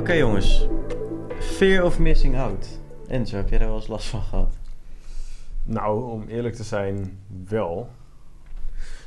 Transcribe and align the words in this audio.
Oké 0.00 0.12
jongens, 0.12 0.66
fear 1.38 1.84
of 1.84 1.98
missing 1.98 2.36
out. 2.38 2.80
Enzo, 3.08 3.36
heb 3.36 3.48
jij 3.48 3.58
daar 3.58 3.68
wel 3.68 3.76
eens 3.76 3.86
last 3.86 4.06
van 4.06 4.22
gehad? 4.22 4.58
Nou, 5.64 6.10
om 6.10 6.24
eerlijk 6.28 6.54
te 6.54 6.62
zijn, 6.62 7.18
wel. 7.48 7.88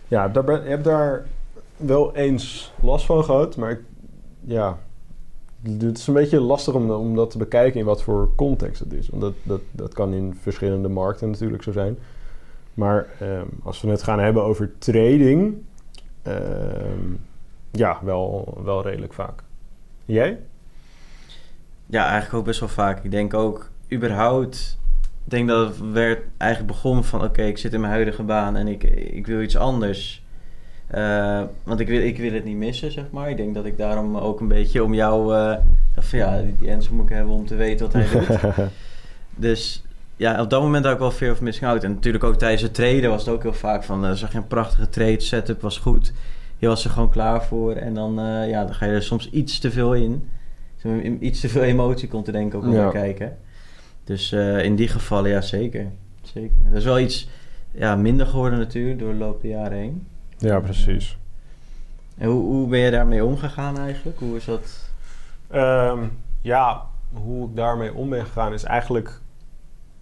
Ja, 0.08 0.28
daar 0.28 0.50
ik 0.50 0.68
heb 0.68 0.84
daar 0.84 1.26
wel 1.78 2.16
eens 2.16 2.74
last 2.82 3.06
van 3.06 3.24
gehad, 3.24 3.58
maar 3.58 3.72
ik, 3.72 3.80
ja, 4.42 4.80
het 5.62 5.98
is 5.98 6.08
een 6.08 6.14
beetje 6.14 6.40
lastig 6.40 6.74
om, 6.74 6.92
om 6.92 7.16
dat 7.16 7.32
te 7.32 7.38
bekijken 7.38 7.80
in 7.80 7.86
wat 7.86 8.04
voor 8.04 8.36
context 8.36 8.80
het 8.80 8.94
is. 8.94 9.10
Want 9.10 9.22
dat, 9.22 9.34
dat, 9.44 9.62
dat 9.72 9.94
kan 9.94 10.14
in 10.14 10.38
verschillende 10.42 10.90
markten 10.90 11.30
natuurlijk 11.30 11.64
zo 11.64 11.72
zijn. 11.72 11.98
Maar 12.74 13.08
ehm, 13.20 13.48
als 13.64 13.82
we 13.82 13.90
het 13.90 14.04
gaan 14.04 14.20
hebben 14.20 14.44
over 14.44 14.78
trading, 14.78 15.56
ehm, 16.22 17.14
ja, 17.72 18.00
wel, 18.04 18.58
wel 18.64 18.82
redelijk 18.82 19.14
vaak. 19.14 19.44
Jij? 20.06 20.40
Ja, 21.86 22.04
eigenlijk 22.04 22.34
ook 22.34 22.46
best 22.46 22.60
wel 22.60 22.70
vaak. 22.70 23.04
Ik 23.04 23.12
denk 23.12 23.34
ook, 23.34 23.70
überhaupt, 23.92 24.78
ik 25.26 25.32
denk 25.32 25.48
dat 25.48 25.68
het 25.68 25.92
werd 25.92 26.22
eigenlijk 26.38 26.72
begonnen 26.72 27.04
van... 27.04 27.24
oké, 27.24 27.42
ik 27.42 27.58
zit 27.58 27.74
in 27.74 27.80
mijn 27.80 27.94
huidige 27.94 28.24
baan 28.24 28.56
en 28.56 28.68
ik, 28.68 28.84
ik 29.14 29.28
wil 29.28 29.42
iets 29.42 29.58
anders. 29.58 30.24
Eh, 30.88 31.42
want 31.64 31.80
ik 31.80 31.88
wil, 31.88 32.02
ik 32.02 32.18
wil 32.18 32.32
het 32.32 32.46
niet 32.46 32.58
missen, 32.58 32.92
zeg 32.92 33.04
maar. 33.12 33.30
Ik 33.30 33.38
denk 33.38 33.54
dat 33.54 33.66
ik 33.66 33.78
daarom 33.78 34.18
ook 34.18 34.40
een 34.40 34.48
beetje 34.48 34.84
om 34.84 34.94
jou... 34.94 35.36
Uh, 35.36 35.56
dacht 35.96 36.08
van 36.08 36.20
ja, 36.20 36.42
die, 36.60 36.70
Enzo 36.70 36.94
moet 36.94 37.10
ik 37.10 37.16
hebben 37.16 37.34
om 37.34 37.46
te 37.46 37.56
weten 37.56 37.86
wat 37.86 37.94
hij 37.94 38.08
doet. 38.12 38.40
dus 39.48 39.84
ja, 40.16 40.42
op 40.42 40.50
dat 40.50 40.62
moment 40.62 40.86
had 40.86 40.94
ik 40.94 41.00
wel 41.00 41.12
fear 41.12 41.32
of 41.32 41.42
missing 41.42 41.70
out. 41.70 41.84
En 41.84 41.94
natuurlijk 41.94 42.24
ook 42.24 42.36
tijdens 42.36 42.62
het 42.62 42.74
traden 42.74 43.10
was 43.10 43.26
het 43.26 43.34
ook 43.34 43.44
heel 43.44 43.54
vaak 43.54 43.84
van... 43.84 44.06
Uh, 44.06 44.12
zag 44.12 44.32
je 44.32 44.38
een 44.38 44.48
prachtige 44.48 44.90
trade, 44.90 45.20
setup 45.20 45.62
was 45.62 45.78
goed. 45.78 46.14
Je 46.58 46.68
was 46.68 46.84
er 46.84 46.90
gewoon 46.90 47.10
klaar 47.10 47.44
voor. 47.44 47.74
En 47.74 47.94
dan, 47.94 48.14
ja, 48.48 48.66
dan 48.66 48.74
ga 48.74 48.86
je 48.86 48.92
er 48.92 49.04
soms 49.04 49.30
iets 49.30 49.60
te 49.60 49.72
veel 49.72 49.94
in 49.94 50.30
iets 51.20 51.40
te 51.40 51.50
veel 51.50 51.62
emotie 51.62 52.08
komt 52.08 52.26
te 52.26 52.32
denken 52.32 52.64
ook 52.64 52.74
ja. 52.74 52.90
kijken. 52.90 53.38
Dus 54.04 54.32
uh, 54.32 54.64
in 54.64 54.76
die 54.76 54.88
gevallen, 54.88 55.30
ja, 55.30 55.42
zeker. 55.42 55.92
zeker. 56.22 56.58
Dat 56.64 56.78
is 56.78 56.84
wel 56.84 57.00
iets 57.00 57.30
ja, 57.72 57.96
minder 57.96 58.26
geworden 58.26 58.60
natuurlijk 58.60 59.00
door 59.00 59.12
de 59.12 59.18
loop 59.18 59.42
der 59.42 59.52
jaren 59.52 59.78
heen. 59.78 60.08
Ja, 60.38 60.60
precies. 60.60 61.18
En 62.18 62.30
hoe, 62.30 62.42
hoe 62.42 62.68
ben 62.68 62.80
je 62.80 62.92
daarmee 62.92 63.26
omgegaan 63.26 63.78
eigenlijk? 63.78 64.20
Hoe 64.20 64.36
is 64.36 64.46
dat? 64.46 64.90
Um, 65.54 66.12
ja, 66.42 66.86
hoe 67.14 67.50
ik 67.50 67.56
daarmee 67.56 67.94
om 67.94 68.10
ben 68.10 68.26
gegaan 68.26 68.54
is 68.54 68.64
eigenlijk... 68.64 69.22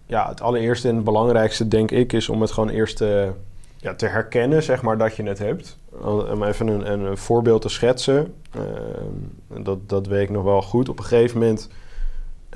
Ja, 0.06 0.28
het 0.28 0.40
allereerste 0.40 0.88
en 0.88 0.94
het 0.94 1.04
belangrijkste, 1.04 1.68
denk 1.68 1.90
ik, 1.90 2.12
is 2.12 2.28
om 2.28 2.40
het 2.40 2.50
gewoon 2.50 2.68
eerst 2.68 2.96
te, 2.96 3.32
ja, 3.82 3.94
te 3.94 4.06
herkennen, 4.06 4.62
zeg 4.62 4.82
maar, 4.82 4.98
dat 4.98 5.16
je 5.16 5.22
het 5.22 5.38
hebt. 5.38 5.78
Om 6.30 6.42
even 6.42 6.66
een, 6.66 6.90
een 6.90 7.16
voorbeeld 7.16 7.62
te 7.62 7.68
schetsen. 7.68 8.34
Uh, 8.56 9.62
dat, 9.62 9.88
dat 9.88 10.06
weet 10.06 10.22
ik 10.22 10.30
nog 10.30 10.44
wel 10.44 10.62
goed. 10.62 10.88
Op 10.88 10.98
een 10.98 11.04
gegeven 11.04 11.38
moment, 11.38 11.68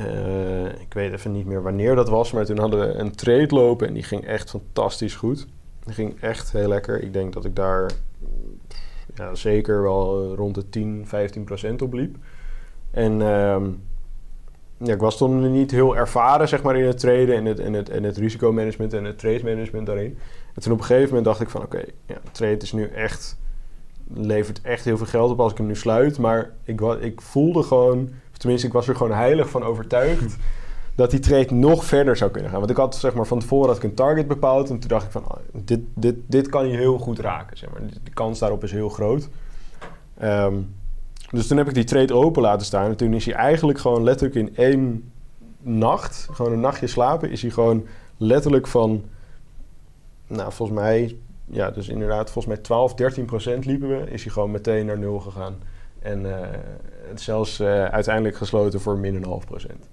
uh, 0.01 0.65
ik 0.65 0.93
weet 0.95 1.12
even 1.12 1.33
niet 1.33 1.47
meer 1.47 1.62
wanneer 1.62 1.95
dat 1.95 2.09
was, 2.09 2.33
maar 2.33 2.45
toen 2.45 2.59
hadden 2.59 2.81
we 2.81 2.95
een 2.95 3.15
trade 3.15 3.55
lopen 3.55 3.87
en 3.87 3.95
die 3.95 4.03
ging 4.03 4.27
echt 4.27 4.51
fantastisch 4.51 5.15
goed. 5.15 5.47
Die 5.84 5.95
ging 5.95 6.21
echt 6.21 6.53
heel 6.53 6.69
lekker. 6.69 7.03
Ik 7.03 7.12
denk 7.12 7.33
dat 7.33 7.45
ik 7.45 7.56
daar 7.56 7.91
ja, 9.15 9.34
zeker 9.34 9.83
wel 9.83 10.34
rond 10.34 10.55
de 10.55 10.69
10, 10.69 11.05
15 11.06 11.45
procent 11.45 11.83
op 11.83 11.93
liep. 11.93 12.17
En 12.91 13.21
uh, 13.21 13.67
ja, 14.79 14.93
ik 14.93 15.01
was 15.01 15.17
toen 15.17 15.53
niet 15.53 15.71
heel 15.71 15.97
ervaren 15.97 16.49
zeg 16.49 16.63
maar, 16.63 16.77
in 16.77 16.87
het 16.87 16.99
traden 16.99 17.37
en 17.37 17.45
het, 17.45 17.61
en 17.61 17.73
het, 17.73 17.89
en 17.89 18.03
het 18.03 18.17
risicomanagement 18.17 18.93
en 18.93 19.05
het 19.05 19.19
trade 19.19 19.45
management 19.45 19.87
daarin. 19.87 20.19
En 20.55 20.63
toen 20.63 20.73
op 20.73 20.79
een 20.79 20.85
gegeven 20.85 21.09
moment 21.09 21.25
dacht 21.25 21.41
ik 21.41 21.49
van 21.49 21.63
oké, 21.63 21.77
okay, 21.77 21.89
ja, 22.07 22.17
trade 22.33 22.57
is 22.57 22.73
nu 22.73 22.87
echt, 22.87 23.39
levert 24.15 24.61
echt 24.61 24.85
heel 24.85 24.97
veel 24.97 25.07
geld 25.07 25.31
op 25.31 25.41
als 25.41 25.53
ik 25.53 25.59
hem 25.59 25.67
nu 25.67 25.77
sluit. 25.77 26.19
Maar 26.19 26.51
ik, 26.65 26.81
ik 26.81 27.21
voelde 27.21 27.63
gewoon, 27.63 28.11
of 28.33 28.39
tenminste 28.39 28.67
ik 28.67 28.73
was 28.73 28.89
er 28.89 28.97
gewoon 28.97 29.17
heilig 29.17 29.51
van 29.51 29.63
overtuigd, 29.65 30.37
dat 30.95 31.11
die 31.11 31.21
trade 31.21 31.55
nog 31.55 31.85
verder 31.85 32.17
zou 32.17 32.31
kunnen 32.31 32.51
gaan. 32.51 32.59
Want 32.59 32.71
ik 32.71 32.77
had 32.77 32.97
zeg 32.97 33.15
maar 33.15 33.27
van 33.27 33.39
tevoren 33.39 33.69
had 33.69 33.77
ik 33.77 33.83
een 33.83 33.95
target 33.95 34.29
bepaald 34.29 34.71
en 34.71 34.79
toen 34.79 34.89
dacht 34.89 35.05
ik 35.05 35.11
van 35.11 35.25
oh, 35.25 35.37
dit, 35.53 35.81
dit, 35.95 36.17
dit 36.27 36.49
kan 36.49 36.69
je 36.69 36.77
heel 36.77 36.99
goed 36.99 37.19
raken. 37.19 37.57
Zeg 37.57 37.71
maar. 37.71 37.81
De 38.03 38.11
kans 38.11 38.39
daarop 38.39 38.65
is 38.65 38.73
heel 38.73 38.89
groot. 38.89 39.29
Um, 40.23 40.76
dus 41.31 41.47
toen 41.47 41.57
heb 41.57 41.69
ik 41.69 41.75
die 41.75 41.85
trade 41.85 42.15
open 42.15 42.43
laten 42.43 42.67
staan 42.67 42.91
en 42.91 42.97
toen 42.97 43.15
is 43.15 43.25
hij 43.25 43.35
eigenlijk 43.35 43.79
gewoon 43.79 44.03
letterlijk 44.03 44.35
in 44.49 44.57
één 44.57 45.13
nacht, 45.61 46.29
gewoon 46.33 46.53
een 46.53 46.61
nachtje 46.61 46.87
slapen, 46.87 47.31
is 47.31 47.43
hij 47.43 47.51
gewoon 47.51 47.87
letterlijk 48.17 48.67
van 48.67 49.05
nou, 50.27 50.53
volgens 50.53 50.79
mij, 50.79 51.17
ja, 51.45 51.71
dus 51.71 51.89
inderdaad, 51.89 52.31
volgens 52.31 52.55
mij 52.55 52.63
12, 52.63 52.95
13 52.95 53.25
procent 53.25 53.65
liepen 53.65 53.89
we. 53.89 54.11
Is 54.11 54.23
hij 54.23 54.33
gewoon 54.33 54.51
meteen 54.51 54.87
naar 54.87 54.99
nul 54.99 55.19
gegaan. 55.19 55.55
En 55.99 56.21
uh, 56.25 56.37
het 57.09 57.21
zelfs 57.21 57.61
uh, 57.61 57.85
uiteindelijk 57.85 58.37
gesloten 58.37 58.81
voor 58.81 58.99
min 58.99 59.15
een 59.15 59.25
half 59.25 59.47
procent. 59.47 59.89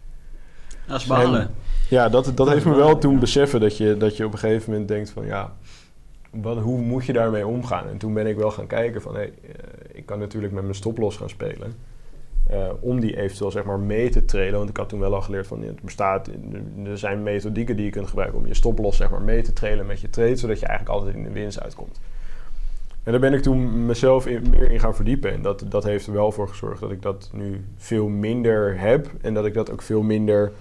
Dat 0.88 1.00
is 1.00 1.06
balen. 1.06 1.50
ja, 1.90 2.10
dat, 2.10 2.32
dat 2.36 2.50
heeft 2.50 2.66
me 2.66 2.76
wel 2.76 2.98
toen 2.98 3.20
beseffen 3.20 3.60
dat 3.60 3.78
je, 3.78 3.98
dat 3.98 4.18
je 4.18 4.26
op 4.26 4.34
een 4.34 4.40
gegeven 4.40 4.72
moment 4.72 4.88
denkt 4.88 5.10
van 5.10 5.26
ja, 5.26 5.54
wat, 6.42 6.58
hoe 6.58 6.82
moet 6.82 7.06
je 7.06 7.14
daarmee 7.14 7.48
omgaan? 7.48 7.88
En 7.88 7.98
toen 7.98 8.14
ben 8.14 8.28
ik 8.28 8.36
wel 8.36 8.52
gaan 8.52 8.68
kijken 8.68 9.02
van 9.02 9.18
uh, 9.18 9.24
ik 9.92 10.06
kan 10.06 10.20
natuurlijk 10.20 10.54
met 10.54 10.64
mijn 10.64 10.76
stoploss 10.76 11.18
gaan 11.18 11.30
spelen. 11.30 11.74
Uh, 12.52 12.70
om 12.80 13.00
die 13.00 13.18
eventueel 13.18 13.52
zeg 13.52 13.64
maar 13.64 13.80
mee 13.80 14.10
te 14.10 14.26
trailen. 14.26 14.58
Want 14.58 14.70
ik 14.70 14.78
had 14.78 14.90
toen 14.90 15.00
wel 15.00 15.14
al 15.14 15.22
geleerd 15.22 15.48
van 15.48 15.64
het 15.64 15.82
bestaat, 15.82 16.30
er 16.86 16.98
zijn 16.98 17.24
methodieken 17.24 17.76
die 17.76 17.86
je 17.86 17.92
kunt 17.92 18.08
gebruiken 18.08 18.40
om 18.40 18.48
je 18.48 18.54
stoploss 18.54 18.98
zeg 18.98 19.10
maar 19.10 19.22
mee 19.22 19.42
te 19.42 19.54
trailen 19.54 19.86
met 19.86 20.02
je 20.02 20.10
trade, 20.10 20.36
zodat 20.36 20.60
je 20.60 20.66
eigenlijk 20.66 21.00
altijd 21.00 21.16
in 21.16 21.24
de 21.24 21.32
winst 21.32 21.62
uitkomt. 21.62 22.00
En 23.04 23.12
daar 23.12 23.22
ben 23.22 23.34
ik 23.34 23.42
toen 23.42 23.86
mezelf 23.86 24.28
in, 24.28 24.50
meer 24.50 24.72
in 24.72 24.80
gaan 24.80 24.96
verdiepen. 24.96 25.32
En 25.32 25.42
dat, 25.42 25.66
dat 25.70 25.84
heeft 25.84 26.08
er 26.08 26.14
wel 26.14 26.32
voor 26.32 26.48
gezorgd 26.48 26.80
dat 26.80 26.92
ik 26.92 27.02
dat 27.02 27.30
nu 27.34 27.66
veel 27.78 28.08
minder 28.08 28.80
heb. 28.80 29.08
En 29.22 29.34
dat 29.34 29.46
ik 29.46 29.54
dat 29.54 29.72
ook 29.72 29.82
veel 29.82 30.02
minder. 30.02 30.52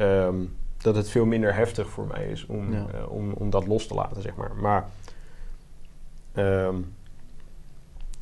Um, 0.00 0.50
dat 0.84 0.96
het 0.96 1.08
veel 1.08 1.24
minder 1.24 1.54
heftig 1.54 1.88
voor 1.88 2.06
mij 2.06 2.26
is 2.26 2.46
om, 2.46 2.72
ja. 2.72 2.86
uh, 2.94 3.12
om, 3.12 3.32
om 3.32 3.50
dat 3.50 3.66
los 3.66 3.86
te 3.86 3.94
laten, 3.94 4.22
zeg 4.22 4.34
maar. 4.36 4.50
Maar. 4.60 4.88
Um, 6.36 6.92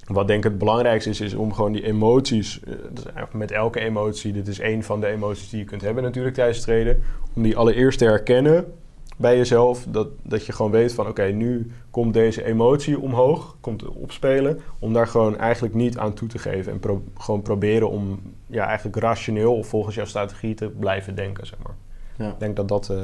wat 0.07 0.27
denk 0.27 0.45
ik 0.45 0.51
het 0.51 0.59
belangrijkste 0.59 1.11
is, 1.11 1.21
is 1.21 1.35
om 1.35 1.53
gewoon 1.53 1.73
die 1.73 1.85
emoties, 1.85 2.61
uh, 2.69 3.23
met 3.33 3.51
elke 3.51 3.81
emotie, 3.81 4.33
dit 4.33 4.49
is 4.49 4.59
één 4.59 4.83
van 4.83 5.01
de 5.01 5.07
emoties 5.07 5.51
die 5.51 5.59
je 5.59 5.65
kunt 5.65 5.83
hebben 5.83 6.03
natuurlijk 6.03 6.35
tijdens 6.35 6.57
het 6.57 6.67
treden, 6.67 7.03
om 7.35 7.43
die 7.43 7.57
allereerst 7.57 7.99
te 7.99 8.05
herkennen 8.05 8.73
bij 9.17 9.37
jezelf, 9.37 9.87
dat, 9.89 10.09
dat 10.23 10.47
je 10.47 10.53
gewoon 10.53 10.71
weet 10.71 10.95
van 10.95 11.07
oké, 11.09 11.21
okay, 11.21 11.33
nu 11.33 11.71
komt 11.91 12.15
deze 12.15 12.45
emotie 12.45 13.01
omhoog, 13.01 13.57
komt 13.61 13.85
opspelen, 13.85 14.61
om 14.79 14.93
daar 14.93 15.07
gewoon 15.07 15.39
eigenlijk 15.39 15.75
niet 15.75 15.99
aan 15.99 16.15
toe 16.15 16.29
te 16.29 16.39
geven 16.39 16.73
en 16.73 16.79
pro 16.79 17.03
gewoon 17.19 17.43
proberen 17.43 17.91
om 17.91 18.21
ja, 18.47 18.67
eigenlijk 18.67 18.97
rationeel 18.97 19.57
of 19.57 19.67
volgens 19.67 19.95
jouw 19.95 20.05
strategie 20.05 20.55
te 20.55 20.69
blijven 20.69 21.15
denken, 21.15 21.47
zeg 21.47 21.59
maar. 21.63 21.75
Ja. 22.23 22.29
Ik 22.29 22.39
denk 22.39 22.57
dat 22.57 22.69
dat, 22.69 22.89
uh, 22.91 22.99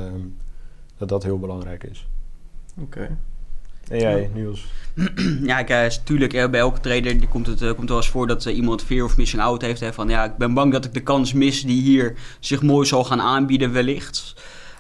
dat 0.97 1.09
dat 1.09 1.23
heel 1.23 1.39
belangrijk 1.39 1.85
is. 1.85 2.09
Oké. 2.81 2.99
Okay. 2.99 3.17
En 3.89 3.99
jij, 3.99 4.31
Niels? 4.35 4.67
ja, 5.51 5.59
ik, 5.59 5.69
natuurlijk, 5.69 6.33
uh, 6.33 6.49
bij 6.49 6.61
elke 6.61 6.81
trader 6.81 7.19
die 7.19 7.29
komt 7.29 7.47
het 7.47 7.63
uh, 7.63 7.73
komt 7.73 7.89
wel 7.89 7.99
eens 7.99 8.09
voor 8.09 8.27
dat 8.27 8.47
uh, 8.47 8.57
iemand 8.57 8.83
fear 8.83 9.05
of 9.05 9.17
missing 9.17 9.43
out 9.43 9.63
heeft. 9.63 9.81
Hè, 9.81 9.93
van 9.93 10.09
ja, 10.09 10.25
ik 10.25 10.37
ben 10.37 10.55
bang 10.55 10.73
dat 10.73 10.85
ik 10.85 10.95
de 10.95 11.03
kans 11.03 11.33
mis 11.33 11.63
die 11.63 11.83
hier 11.83 12.15
zich 12.41 12.63
mooi 12.63 12.87
zal 12.87 13.05
gaan 13.05 13.21
aanbieden, 13.21 13.73
wellicht. 13.73 14.35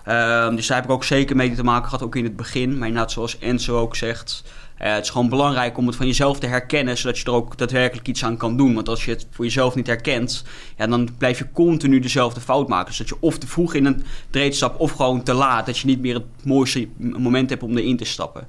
Um, 0.08 0.56
dus 0.56 0.67
daar 0.67 0.76
heb 0.76 0.87
ik 0.87 0.93
ook 0.93 1.05
zeker 1.05 1.37
mee 1.37 1.55
te 1.55 1.64
maken 1.64 1.84
gehad, 1.84 2.02
ook 2.02 2.17
in 2.17 2.25
het 2.25 2.37
begin. 2.37 2.79
Maar 2.79 2.88
inderdaad, 2.88 3.12
zoals 3.12 3.38
Enzo 3.38 3.79
ook 3.79 3.96
zegt, 3.96 4.44
uh, 4.83 4.93
het 4.93 5.05
is 5.05 5.11
gewoon 5.11 5.29
belangrijk 5.29 5.79
om 5.79 5.87
het 5.87 5.97
van 5.97 6.07
jezelf 6.07 6.39
te 6.39 6.47
herkennen, 6.47 6.99
zodat 6.99 7.19
je 7.19 7.25
er 7.25 7.33
ook 7.33 7.59
daadwerkelijk 7.59 8.09
iets 8.09 8.25
aan 8.25 8.37
kan 8.37 8.57
doen. 8.57 8.75
Want 8.75 8.89
als 8.89 9.05
je 9.05 9.11
het 9.11 9.27
voor 9.31 9.45
jezelf 9.45 9.75
niet 9.75 9.87
herkent, 9.87 10.45
ja, 10.77 10.87
dan 10.87 11.09
blijf 11.19 11.39
je 11.39 11.53
continu 11.53 11.99
dezelfde 11.99 12.41
fout 12.41 12.69
maken. 12.69 12.87
Dus 12.87 12.99
dat 12.99 13.09
je 13.09 13.17
of 13.21 13.39
te 13.39 13.47
vroeg 13.47 13.75
in 13.75 13.85
een 13.85 14.05
trade 14.31 14.53
stapt, 14.53 14.79
of 14.79 14.91
gewoon 14.91 15.23
te 15.23 15.35
laat. 15.35 15.67
Dat 15.67 15.79
je 15.79 15.87
niet 15.87 16.01
meer 16.01 16.15
het 16.15 16.45
mooiste 16.45 16.89
moment 16.97 17.51
hebt 17.51 17.63
om 17.63 17.77
erin 17.77 17.97
te 17.97 18.05
stappen. 18.05 18.49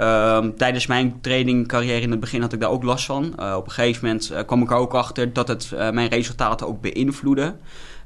Um, 0.00 0.56
tijdens 0.56 0.86
mijn 0.86 1.20
trainingcarrière 1.20 2.00
in 2.00 2.10
het 2.10 2.20
begin 2.20 2.40
had 2.40 2.52
ik 2.52 2.60
daar 2.60 2.70
ook 2.70 2.82
last 2.82 3.04
van. 3.04 3.34
Uh, 3.40 3.54
op 3.56 3.66
een 3.66 3.72
gegeven 3.72 4.04
moment 4.04 4.30
uh, 4.32 4.38
kwam 4.46 4.62
ik 4.62 4.70
er 4.70 4.76
ook 4.76 4.94
achter 4.94 5.32
dat 5.32 5.48
het 5.48 5.70
mijn 5.70 6.08
resultaten 6.08 6.66
ook 6.66 6.80
beïnvloedde. 6.80 7.54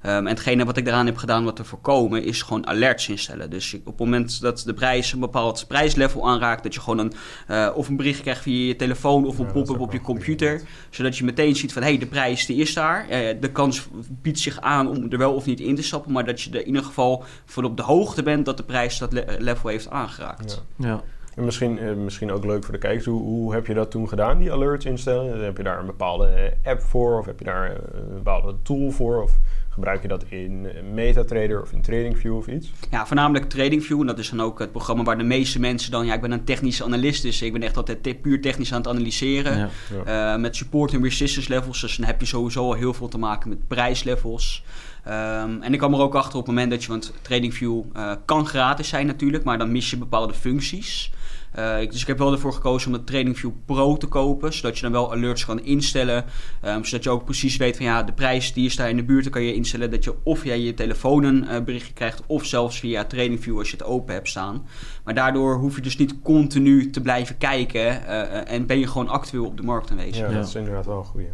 Ehm, 0.00 0.16
en 0.16 0.26
hetgene 0.26 0.64
wat 0.64 0.76
ik 0.76 0.84
daaraan 0.84 1.06
heb 1.06 1.16
gedaan 1.16 1.44
wat 1.44 1.56
te 1.56 1.64
voorkomen, 1.64 2.24
is 2.24 2.42
gewoon 2.42 2.66
alerts 2.66 3.08
instellen. 3.08 3.50
Dus 3.50 3.74
op 3.74 3.84
het 3.86 3.98
moment 3.98 4.40
dat 4.40 4.62
de 4.66 4.74
prijs 4.74 5.12
een 5.12 5.20
bepaald 5.20 5.64
prijslevel 5.68 6.28
aanraakt, 6.28 6.62
dat 6.62 6.74
je 6.74 6.80
gewoon 6.80 6.98
een, 6.98 7.12
uh, 7.50 7.70
of 7.74 7.88
een 7.88 7.96
bericht 7.96 8.20
krijgt 8.20 8.42
via 8.42 8.66
je 8.66 8.76
telefoon 8.76 9.26
of 9.26 9.38
een 9.38 9.46
Ja, 9.46 9.52
pop-up 9.52 9.80
op 9.80 9.92
je 9.92 9.98
goed, 9.98 10.06
computer. 10.06 10.62
Zodat 10.90 11.16
je 11.18 11.24
meteen 11.24 11.56
ziet 11.56 11.72
van 11.72 11.82
hé, 11.82 11.88
hey, 11.88 11.98
de 11.98 12.06
prijs 12.06 12.46
die 12.46 12.56
is 12.56 12.74
daar. 12.74 13.08
Eh, 13.08 13.40
de 13.40 13.50
kans 13.50 13.88
biedt 14.08 14.38
zich 14.38 14.60
aan 14.60 14.88
om 14.88 15.06
er 15.10 15.18
wel 15.18 15.34
of 15.34 15.46
niet 15.46 15.60
in 15.60 15.74
te 15.74 15.82
stappen. 15.82 16.12
Maar 16.12 16.24
dat 16.24 16.40
je 16.40 16.50
er 16.50 16.60
in 16.60 16.66
ieder 16.66 16.84
geval 16.84 17.24
van 17.44 17.64
op 17.64 17.76
de 17.76 17.82
hoogte 17.82 18.22
bent 18.22 18.44
dat 18.44 18.56
de 18.56 18.62
prijs 18.62 18.98
dat 18.98 19.12
le- 19.12 19.36
level 19.38 19.68
heeft 19.70 19.90
aangeraakt. 19.90 20.62
Ja. 20.76 20.86
Ja. 20.88 21.00
En 21.34 21.44
misschien, 21.44 21.78
eh, 21.78 21.92
misschien 21.94 22.32
ook 22.32 22.44
leuk 22.44 22.64
voor 22.64 22.72
de 22.72 22.78
kijkers, 22.80 23.04
hoe, 23.06 23.22
hoe 23.22 23.52
heb 23.54 23.66
je 23.66 23.74
dat 23.74 23.90
toen 23.90 24.08
gedaan, 24.08 24.38
die 24.38 24.52
alerts 24.52 24.84
instellen? 24.84 25.44
Heb 25.44 25.56
je 25.56 25.62
daar 25.62 25.78
een 25.80 25.86
bepaalde 25.86 26.26
eh, 26.26 26.70
app 26.72 26.80
voor 26.80 27.18
of 27.18 27.26
heb 27.26 27.38
je 27.38 27.44
daar 27.44 27.70
eh, 27.70 27.76
een 27.92 28.14
bepaalde 28.14 28.54
tool 28.62 28.90
voor? 28.90 29.22
Of 29.22 29.38
gebruik 29.70 30.02
je 30.02 30.08
dat 30.08 30.24
in 30.28 30.66
eh, 30.66 30.82
MetaTrader 30.92 31.62
of 31.62 31.72
in 31.72 31.80
TradingView 31.82 32.36
of 32.36 32.46
iets? 32.46 32.72
Ja, 32.90 33.06
voornamelijk 33.06 33.48
TradingView. 33.48 34.00
En 34.00 34.06
dat 34.06 34.18
is 34.18 34.30
dan 34.30 34.40
ook 34.40 34.58
het 34.58 34.72
programma 34.72 35.02
waar 35.02 35.18
de 35.18 35.24
meeste 35.24 35.60
mensen 35.60 35.90
dan... 35.90 36.06
Ja, 36.06 36.14
ik 36.14 36.20
ben 36.20 36.32
een 36.32 36.44
technische 36.44 36.84
analist, 36.84 37.22
dus 37.22 37.42
ik 37.42 37.52
ben 37.52 37.62
echt 37.62 37.76
altijd 37.76 38.02
te- 38.02 38.14
puur 38.14 38.40
technisch 38.40 38.72
aan 38.72 38.78
het 38.80 38.88
analyseren. 38.88 39.70
Ja. 40.06 40.32
Eh, 40.34 40.40
met 40.40 40.56
support 40.56 40.92
en 40.92 41.02
resistance 41.02 41.48
levels. 41.52 41.80
Dus 41.80 41.96
dan 41.96 42.06
heb 42.06 42.20
je 42.20 42.26
sowieso 42.26 42.60
al 42.64 42.72
heel 42.74 42.94
veel 42.94 43.08
te 43.08 43.18
maken 43.18 43.48
met 43.48 43.68
prijslevels. 43.68 44.64
Ehm, 45.04 45.62
en 45.62 45.72
ik 45.72 45.78
kwam 45.78 45.94
er 45.94 46.00
ook 46.00 46.14
achter 46.14 46.38
op 46.38 46.46
het 46.46 46.54
moment 46.54 46.70
dat 46.70 46.82
je, 46.82 46.88
want 46.88 47.12
TradingView 47.22 47.82
eh, 47.92 48.12
kan 48.24 48.46
gratis 48.46 48.88
zijn 48.88 49.06
natuurlijk, 49.06 49.44
maar 49.44 49.58
dan 49.58 49.72
mis 49.72 49.90
je 49.90 49.96
bepaalde 49.96 50.34
functies. 50.34 51.12
Eh, 51.52 51.80
ik- 51.80 51.90
dus 51.92 52.00
ik 52.00 52.06
heb 52.06 52.18
wel 52.18 52.32
ervoor 52.32 52.52
gekozen 52.52 52.92
om 52.92 52.98
de 52.98 53.04
TradingView 53.04 53.50
Pro 53.66 53.96
te 53.96 54.06
kopen, 54.06 54.52
zodat 54.52 54.76
je 54.76 54.82
dan 54.82 54.92
wel 54.92 55.12
alerts 55.12 55.44
kan 55.44 55.60
instellen. 55.64 56.24
Ehm, 56.60 56.82
zodat 56.82 57.04
je 57.04 57.10
ook 57.10 57.24
precies 57.24 57.56
weet 57.56 57.76
van 57.76 57.86
ja, 57.86 58.02
de 58.02 58.12
prijs 58.12 58.52
die 58.52 58.66
is 58.66 58.76
daar 58.76 58.88
in 58.88 58.96
de 58.96 59.02
buurt. 59.04 59.22
Dan 59.22 59.32
kan 59.32 59.42
je 59.42 59.54
instellen 59.54 59.90
dat 59.90 60.04
je 60.04 60.14
of 60.22 60.38
via 60.38 60.54
je 60.54 60.74
telefoon 60.74 61.24
een 61.24 61.48
eh, 61.48 61.60
berichtje 61.62 61.92
krijgt, 61.92 62.22
of 62.26 62.44
zelfs 62.44 62.78
via 62.80 63.04
TradingView 63.04 63.58
als 63.58 63.70
je 63.70 63.76
het 63.76 63.86
open 63.86 64.14
hebt 64.14 64.28
staan. 64.28 64.66
Maar 65.04 65.14
daardoor 65.14 65.54
hoef 65.56 65.76
je 65.76 65.82
dus 65.82 65.96
niet 65.96 66.14
continu 66.22 66.90
te 66.90 67.00
blijven 67.00 67.38
kijken 67.38 68.06
eh, 68.06 68.52
en 68.54 68.66
ben 68.66 68.78
je 68.78 68.86
gewoon 68.86 69.08
actueel 69.08 69.44
op 69.46 69.56
de 69.56 69.62
markt 69.62 69.90
aanwezig. 69.90 70.16
Ja, 70.16 70.28
Ja. 70.28 70.34
dat 70.38 70.46
is 70.48 70.54
inderdaad 70.54 70.86
wel 70.86 70.98
een 70.98 71.04
goeie. 71.04 71.28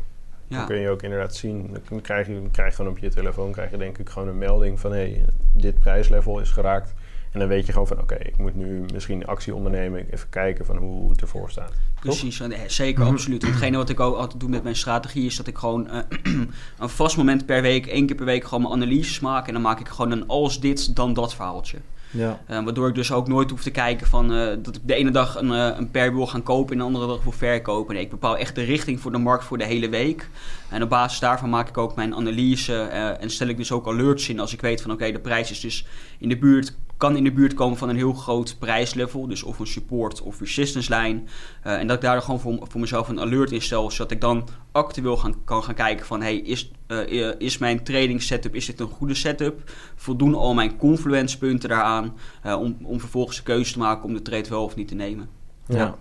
Ja. 0.48 0.56
Dan 0.56 0.66
kun 0.66 0.76
je 0.80 0.88
ook 0.90 1.02
inderdaad 1.02 1.34
zien, 1.34 1.76
dan 1.88 2.00
krijg 2.00 2.26
je, 2.26 2.32
dan 2.34 2.50
krijg 2.50 2.68
je 2.70 2.76
gewoon 2.76 2.90
op 2.90 2.98
je 2.98 3.08
telefoon 3.08 3.52
krijg 3.52 3.70
je 3.70 3.76
denk 3.76 3.98
ik 3.98 4.08
gewoon 4.08 4.28
een 4.28 4.38
melding 4.38 4.80
van 4.80 4.90
hé, 4.92 4.96
hey, 4.98 5.24
dit 5.52 5.78
prijslevel 5.78 6.40
is 6.40 6.50
geraakt. 6.50 6.94
En 7.36 7.42
dan 7.42 7.50
weet 7.50 7.66
je 7.66 7.72
gewoon 7.72 7.86
van 7.86 8.00
oké, 8.00 8.14
ik 8.14 8.38
moet 8.38 8.54
nu 8.54 8.84
misschien 8.92 9.26
actie 9.26 9.54
ondernemen, 9.54 10.06
even 10.10 10.28
kijken 10.28 10.66
van 10.66 10.76
hoe 10.76 11.10
het 11.10 11.20
ervoor 11.20 11.50
staat. 11.50 11.72
Precies, 12.00 12.40
en, 12.40 12.52
eh, 12.52 12.60
zeker, 12.66 13.02
Mhm. 13.02 13.12
absoluut. 13.12 13.42
En 13.42 13.48
Hetgene 13.48 13.76
wat 13.76 13.88
ik 13.88 14.00
ook 14.00 14.16
altijd 14.16 14.40
doe 14.40 14.48
met 14.48 14.62
mijn 14.62 14.76
strategie 14.76 15.26
is 15.26 15.36
dat 15.36 15.46
ik 15.46 15.58
gewoon 15.58 15.88
eh, 15.88 15.98
een 16.78 16.88
vast 16.88 17.16
moment 17.16 17.46
per 17.46 17.62
week, 17.62 17.86
één 17.86 18.06
keer 18.06 18.16
per 18.16 18.24
week, 18.24 18.44
gewoon 18.44 18.62
mijn 18.62 18.74
analyses 18.74 19.20
maak. 19.20 19.46
En 19.46 19.52
dan 19.52 19.62
maak 19.62 19.80
ik 19.80 19.88
gewoon 19.88 20.10
een 20.10 20.26
als 20.26 20.60
dit, 20.60 20.96
dan 20.96 21.12
dat 21.14 21.34
verhaaltje. 21.34 21.78
Ja. 22.10 22.40
Eh, 22.46 22.64
waardoor 22.64 22.88
ik 22.88 22.94
dus 22.94 23.12
ook 23.12 23.28
nooit 23.28 23.50
hoef 23.50 23.62
te 23.62 23.70
kijken 23.70 24.06
van 24.06 24.32
eh, 24.32 24.56
dat 24.62 24.76
ik 24.76 24.82
de 24.84 24.94
ene 24.94 25.10
dag 25.10 25.36
een, 25.36 25.50
een 25.50 25.90
pair 25.90 26.14
wil 26.14 26.26
gaan 26.26 26.42
kopen 26.42 26.72
en 26.72 26.78
de 26.78 26.84
andere 26.84 27.06
dag 27.06 27.22
wil 27.22 27.32
verkopen. 27.32 27.94
Nee, 27.94 28.04
ik 28.04 28.10
bepaal 28.10 28.36
echt 28.36 28.54
de 28.54 28.62
richting 28.62 29.00
voor 29.00 29.12
de 29.12 29.18
markt 29.18 29.44
voor 29.44 29.58
de 29.58 29.64
hele 29.64 29.88
week. 29.88 30.28
En 30.70 30.82
op 30.82 30.88
basis 30.88 31.18
daarvan 31.18 31.50
maak 31.50 31.68
ik 31.68 31.78
ook 31.78 31.94
mijn 31.96 32.14
analyse 32.14 32.76
eh, 32.78 33.22
en 33.22 33.30
stel 33.30 33.48
ik 33.48 33.56
dus 33.56 33.72
ook 33.72 33.86
alerts 33.86 34.28
in 34.28 34.40
als 34.40 34.52
ik 34.52 34.60
weet 34.60 34.82
van 34.82 34.90
oké, 34.90 35.12
de 35.12 35.18
prijs 35.18 35.50
is 35.50 35.60
dus 35.60 35.86
in 36.18 36.28
de 36.28 36.38
buurt, 36.38 36.76
kan 36.96 37.16
in 37.16 37.24
de 37.24 37.32
buurt 37.32 37.54
komen 37.54 37.78
van 37.78 37.88
een 37.88 37.96
heel 37.96 38.12
groot 38.12 38.56
prijslevel. 38.58 39.26
Dus 39.26 39.42
of 39.42 39.58
een 39.58 39.66
support 39.66 40.22
of 40.22 40.40
resistance 40.40 40.90
lijn. 40.90 41.28
Eh, 41.62 41.78
en 41.78 41.86
dat 41.86 41.96
ik 41.96 42.02
daar 42.02 42.22
gewoon 42.22 42.40
voor, 42.40 42.58
voor 42.68 42.80
mezelf 42.80 43.08
een 43.08 43.20
alert 43.20 43.52
in 43.52 43.62
stel, 43.62 43.90
zodat 43.90 44.10
ik 44.10 44.20
dan 44.20 44.48
actueel 44.72 45.16
gaan, 45.16 45.44
kan 45.44 45.64
gaan 45.64 45.74
kijken 45.74 46.06
van 46.06 46.22
hey, 46.22 46.36
is, 46.36 46.70
eh, 46.86 47.32
is 47.38 47.58
mijn 47.58 47.84
trading 47.84 48.22
setup, 48.22 48.54
is 48.54 48.66
dit 48.66 48.80
een 48.80 48.88
goede 48.88 49.14
setup? 49.14 49.70
Voldoen 49.94 50.34
al 50.34 50.54
mijn 50.54 50.76
confluence 50.76 51.38
punten 51.38 51.68
daaraan 51.68 52.14
eh, 52.42 52.60
om, 52.60 52.76
om 52.82 53.00
vervolgens 53.00 53.36
de 53.36 53.42
keuze 53.42 53.72
te 53.72 53.78
maken 53.78 54.04
om 54.04 54.14
de 54.14 54.22
trade 54.22 54.48
wel 54.48 54.64
of 54.64 54.76
niet 54.76 54.88
te 54.88 54.94
nemen? 54.94 55.28
Ja. 55.66 55.94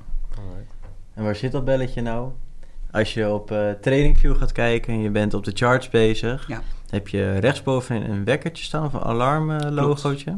En 1.14 1.24
waar 1.24 1.36
zit 1.36 1.52
dat 1.52 1.66
belletje 1.66 2.02
nou? 2.02 2.30
Als 2.92 3.14
je 3.14 3.30
op 3.30 3.52
eh, 3.52 3.72
TradingView 3.72 4.38
gaat 4.38 4.52
kijken 4.52 4.94
en 4.94 5.00
je 5.02 5.10
bent 5.10 5.34
op 5.34 5.44
de 5.44 5.52
charts 5.54 5.90
bezig, 5.90 6.48
Ja. 6.48 6.62
heb 6.90 7.08
je 7.08 7.38
rechtsboven 7.38 8.10
een 8.10 8.24
wekkertje 8.24 8.64
staan 8.64 8.86
of 8.86 8.94
een 8.94 9.02
alarmlogootje. 9.02 10.38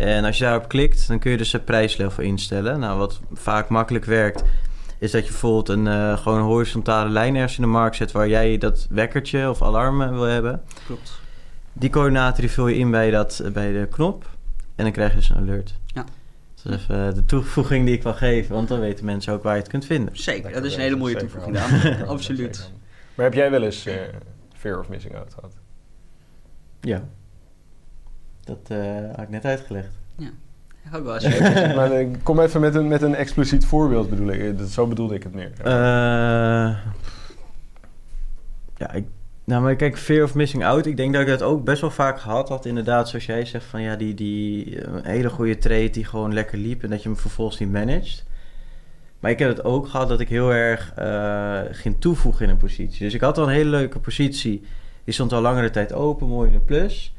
En 0.00 0.24
als 0.24 0.38
je 0.38 0.44
daarop 0.44 0.68
klikt, 0.68 1.08
dan 1.08 1.18
kun 1.18 1.30
je 1.30 1.36
dus 1.36 1.52
het 1.52 1.64
prijslevel 1.64 2.22
instellen. 2.22 2.80
Nou, 2.80 2.98
wat 2.98 3.20
vaak 3.32 3.68
makkelijk 3.68 4.04
werkt, 4.04 4.42
is 4.98 5.10
dat 5.10 5.24
je 5.24 5.30
bijvoorbeeld 5.30 5.68
een 5.68 5.86
eh, 5.86 6.18
gewoon 6.18 6.38
een 6.38 6.44
horizontale 6.44 7.10
lijn 7.10 7.34
ergens 7.34 7.56
in 7.56 7.62
de 7.62 7.68
markt 7.68 7.96
zet 7.96 8.12
waar 8.12 8.28
jij 8.28 8.58
dat 8.58 8.86
wekkertje 8.90 9.50
of 9.50 9.62
alarm 9.62 10.02
eh, 10.02 10.08
wil 10.08 10.22
hebben. 10.22 10.62
Klopt. 10.86 11.20
Die 11.72 11.90
coördinaten 11.90 12.40
die 12.40 12.50
vul 12.50 12.66
je 12.66 12.76
in 12.76 12.90
bij, 12.90 13.10
dat, 13.10 13.42
bij 13.52 13.72
de 13.72 13.86
knop 13.90 14.28
en 14.74 14.84
dan 14.84 14.92
krijg 14.92 15.10
je 15.10 15.16
dus 15.16 15.28
een 15.28 15.36
alert. 15.36 15.74
Ja. 15.86 16.04
Dat 16.62 16.72
is 16.72 16.80
even 16.80 17.14
de 17.14 17.24
toevoeging 17.24 17.84
die 17.84 17.94
ik 17.94 18.02
wil 18.02 18.14
geven, 18.14 18.54
want 18.54 18.68
dan 18.68 18.80
weten 18.80 19.04
mensen 19.04 19.32
ook 19.32 19.42
waar 19.42 19.54
je 19.54 19.60
het 19.60 19.70
kunt 19.70 19.84
vinden. 19.84 20.16
Zeker, 20.16 20.52
dat 20.52 20.64
is 20.64 20.74
een 20.74 20.80
hele 20.80 20.96
mooie 20.96 21.16
toevoeging, 21.16 21.58
handig. 21.58 21.82
Daan. 21.82 22.08
Absoluut. 22.16 22.72
Maar 23.14 23.24
heb 23.24 23.34
jij 23.34 23.50
wel 23.50 23.62
eens 23.62 23.86
eh, 23.86 23.94
fear 24.56 24.78
of 24.78 24.88
missing 24.88 25.16
out 25.16 25.34
gehad? 25.34 25.54
Ja. 26.80 27.02
Dat 28.44 28.58
eh, 28.68 28.78
had 29.10 29.20
ik 29.20 29.28
net 29.28 29.44
uitgelegd. 29.44 29.98
Ja, 30.16 30.30
ook 30.94 31.04
wel 31.04 31.14
eens. 31.18 31.38
maar 31.76 31.92
eh, 31.92 32.06
kom 32.22 32.40
even 32.40 32.60
met 32.60 32.74
een, 32.74 32.88
met 32.88 33.02
een 33.02 33.14
expliciet 33.14 33.66
voorbeeld 33.66 34.10
bedoel 34.10 34.28
ik. 34.28 34.40
Eh, 34.40 34.58
dat- 34.58 34.68
Zo 34.68 34.86
bedoelde 34.86 35.14
ik 35.14 35.22
het 35.22 35.34
meer. 35.34 35.50
Eh, 35.64 36.76
ja, 38.76 38.92
ik, 38.92 39.04
nou, 39.44 39.62
maar 39.62 39.76
kijk, 39.76 39.98
fear 39.98 40.22
of 40.24 40.34
missing 40.34 40.64
out. 40.64 40.86
Ik 40.86 40.96
denk 40.96 41.12
dat 41.12 41.22
ik 41.22 41.28
dat 41.28 41.42
ook 41.42 41.64
best 41.64 41.80
wel 41.80 41.90
vaak 41.90 42.20
gehad 42.20 42.48
had. 42.48 42.66
Inderdaad, 42.66 43.08
zoals 43.08 43.26
jij 43.26 43.44
zegt, 43.44 43.64
van 43.64 43.82
ja, 43.82 43.96
die, 43.96 44.14
die 44.14 44.78
hele 45.02 45.30
goede 45.30 45.58
trade 45.58 45.90
die 45.90 46.04
gewoon 46.04 46.32
lekker 46.34 46.58
liep 46.58 46.82
en 46.82 46.90
dat 46.90 47.02
je 47.02 47.08
hem 47.08 47.18
vervolgens 47.18 47.58
niet 47.58 47.72
managt. 47.72 48.24
Maar 49.20 49.30
ik 49.30 49.38
heb 49.38 49.48
het 49.48 49.64
ook 49.64 49.88
gehad 49.88 50.08
dat 50.08 50.20
ik 50.20 50.28
heel 50.28 50.52
erg 50.52 50.92
eh, 50.96 51.60
ging 51.70 51.96
toevoegen 51.98 52.44
in 52.44 52.50
een 52.50 52.56
positie. 52.56 53.04
Dus 53.04 53.14
ik 53.14 53.20
had 53.20 53.38
al 53.38 53.44
een 53.44 53.54
hele 53.54 53.70
leuke 53.70 53.98
positie. 53.98 54.64
Die 55.04 55.14
stond 55.14 55.32
al 55.32 55.40
langere 55.40 55.70
tijd 55.70 55.92
open, 55.92 56.28
mooi 56.28 56.46
in 56.48 56.54
de 56.54 56.60
plus. 56.64 57.14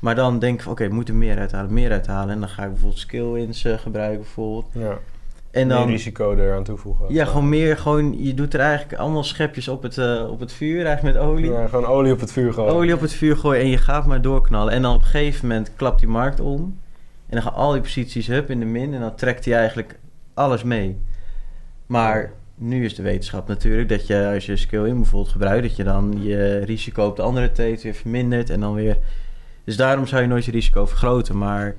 Maar 0.00 0.14
dan 0.14 0.38
denk 0.38 0.54
ik 0.54 0.62
van, 0.62 0.72
oké, 0.72 0.84
ik 0.84 0.92
moet 0.92 1.08
er 1.08 1.14
meer 1.14 1.38
uithalen, 1.38 1.72
meer 1.72 1.90
uithalen. 1.90 2.34
En 2.34 2.40
dan 2.40 2.48
ga 2.48 2.62
ik 2.62 2.68
bijvoorbeeld 2.68 3.00
skill-ins 3.00 3.64
eh, 3.64 3.78
gebruiken 3.78 4.20
bijvoorbeeld. 4.20 4.66
ja. 4.72 4.98
En 5.50 5.66
Meer 5.66 5.76
dan, 5.76 5.88
risico 5.88 6.34
eraan 6.34 6.64
toevoegen. 6.64 7.14
ja, 7.14 7.24
gewoon 7.24 7.48
meer, 7.48 7.76
gewoon, 7.76 8.24
je 8.24 8.34
doet 8.34 8.54
er 8.54 8.60
eigenlijk 8.60 9.00
allemaal 9.00 9.24
schepjes 9.24 9.68
op 9.68 9.82
het, 9.82 9.98
eh, 9.98 10.30
op 10.30 10.40
het 10.40 10.52
vuur, 10.52 10.86
eigenlijk 10.86 11.16
met 11.16 11.26
olie. 11.26 11.50
Ja, 11.50 11.66
gewoon 11.66 11.86
olie 11.86 12.12
op 12.12 12.20
het 12.20 12.32
vuur 12.32 12.52
gooien. 12.52 12.72
Olie 12.72 12.94
op 12.94 13.00
het 13.00 13.12
vuur 13.12 13.36
gooien 13.36 13.62
en 13.62 13.68
je 13.68 13.76
gaat 13.76 14.06
maar 14.06 14.22
doorknallen. 14.22 14.72
En 14.72 14.82
dan 14.82 14.94
op 14.94 15.00
een 15.00 15.06
gegeven 15.06 15.48
moment 15.48 15.72
klapt 15.76 15.98
die 15.98 16.08
markt 16.08 16.40
om. 16.40 16.60
En 17.26 17.36
dan 17.36 17.42
gaan 17.42 17.54
al 17.54 17.72
die 17.72 17.80
posities 17.80 18.26
hup 18.26 18.50
in 18.50 18.58
de 18.58 18.64
min. 18.66 18.94
En 18.94 19.00
dan 19.00 19.14
trekt 19.14 19.44
hij 19.44 19.54
eigenlijk 19.54 19.98
alles 20.34 20.62
mee. 20.62 20.98
Maar 21.86 22.32
nu 22.54 22.84
is 22.84 22.94
de 22.94 23.02
wetenschap 23.02 23.48
natuurlijk 23.48 23.88
dat 23.88 24.06
je 24.06 24.30
als 24.34 24.46
je 24.46 24.56
skill 24.56 24.84
in 24.84 24.96
bijvoorbeeld 24.96 25.32
gebruikt, 25.32 25.62
dat 25.62 25.76
je 25.76 25.84
dan 25.84 26.18
je 26.22 26.58
risico 26.58 27.06
op 27.06 27.16
de 27.16 27.22
andere 27.22 27.52
trade 27.52 27.82
weer 27.82 27.94
vermindert. 27.94 28.50
En 28.50 28.60
dan 28.60 28.74
weer. 28.74 28.96
Dus 29.70 29.78
daarom 29.78 30.06
zou 30.06 30.22
je 30.22 30.28
nooit 30.28 30.44
je 30.44 30.50
risico 30.50 30.86
vergroten. 30.86 31.38
Maar 31.38 31.74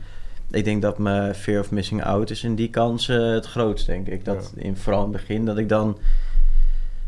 ik 0.52 0.64
denk 0.64 0.82
dat 0.82 0.98
mijn 0.98 1.36
fear 1.36 1.60
of 1.60 1.72
missing 1.72 2.04
out 2.04 2.30
is 2.30 2.44
in 2.44 2.56
die 2.56 2.70
kans 2.70 3.10
eh, 3.10 3.18
het 3.18 3.46
grootst, 3.46 3.86
denk 3.86 4.08
ik. 4.08 4.26
Dat 4.26 4.54
in 4.56 4.78
vooral 4.78 5.06
in 5.06 5.12
het 5.12 5.22
begin 5.22 5.46
dat 5.46 5.58
ik 5.58 5.70
dan 5.70 5.98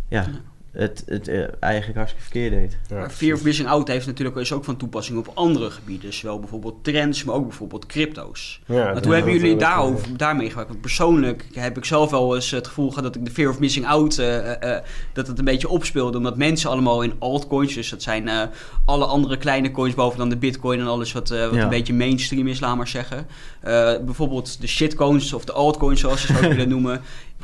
ja, 0.08 0.26
het, 0.74 1.04
het 1.06 1.28
eh, 1.28 1.44
eigenlijk 1.60 1.98
hartstikke 1.98 2.30
verkeerd 2.30 2.52
deed. 2.52 2.78
Ja, 2.90 3.10
Fear 3.10 3.34
of 3.36 3.44
missing 3.44 3.68
out 3.68 3.88
heeft 3.88 4.06
natuurlijk 4.06 4.38
is 4.38 4.54
ook 4.54 4.64
van 4.64 4.78
toepassing 4.78 5.18
op 5.18 5.32
andere 5.34 5.70
gebieden. 5.72 6.14
Zowel 6.14 6.40
bijvoorbeeld 6.40 6.84
trends, 6.84 7.24
maar 7.24 7.36
ook 7.36 7.48
bijvoorbeeld 7.48 7.86
crypto's. 7.86 8.62
Ja, 8.66 8.94
dat- 8.94 9.04
hoe 9.06 9.14
hebben 9.14 9.32
dat- 9.34 9.42
jullie 9.42 9.58
dat- 9.58 9.68
daarover, 9.70 10.18
daarmee 10.18 10.48
gewerkt? 10.50 10.70
Want 10.70 10.82
persoonlijk 10.82 11.48
heb 11.54 11.78
ik 11.78 11.86
zelf 11.86 12.12
wel 12.12 12.36
eens 12.36 12.52
het 12.52 12.68
gevoel 12.68 12.90
gehad 12.90 13.04
dat 13.04 13.16
ik 13.16 13.26
de 13.26 13.32
fear 13.32 13.50
of 13.50 13.60
missing 13.60 13.86
out, 13.88 14.18
eh, 14.18 14.76
eh, 14.78 14.84
dat 15.14 15.28
het 15.28 15.40
een 15.40 15.46
beetje 15.46 15.70
opspeelde. 15.70 16.18
Omdat 16.18 16.38
mensen 16.38 16.70
allemaal 16.70 17.02
in 17.02 17.14
altcoins, 17.20 17.74
dus 17.74 17.90
dat 17.90 18.02
zijn 18.02 18.28
eh, 18.28 18.42
alle 18.86 19.06
andere 19.06 19.38
kleine 19.38 19.72
coins 19.72 19.94
boven 19.96 20.18
dan 20.20 20.30
de 20.30 20.38
bitcoin 20.38 20.80
en 20.80 20.88
alles 20.88 21.12
wat, 21.12 21.32
eh, 21.32 21.46
wat 21.46 21.54
Ja. 21.56 21.64
een 21.64 21.70
beetje 21.70 21.94
mainstream 21.94 22.48
is, 22.48 22.60
laat 22.60 22.78
maar 22.78 22.88
zeggen. 22.88 23.28
Eh, 23.62 23.72
bijvoorbeeld 24.06 24.62
de 24.62 24.68
shitcoins 24.68 25.34
of 25.34 25.46
de 25.46 25.52
altcoins 25.52 26.00
zoals 26.00 26.22
ze 26.22 26.34
het 26.34 26.44
ook 26.46 26.52
willen 26.54 26.70
noemen. 26.70 27.02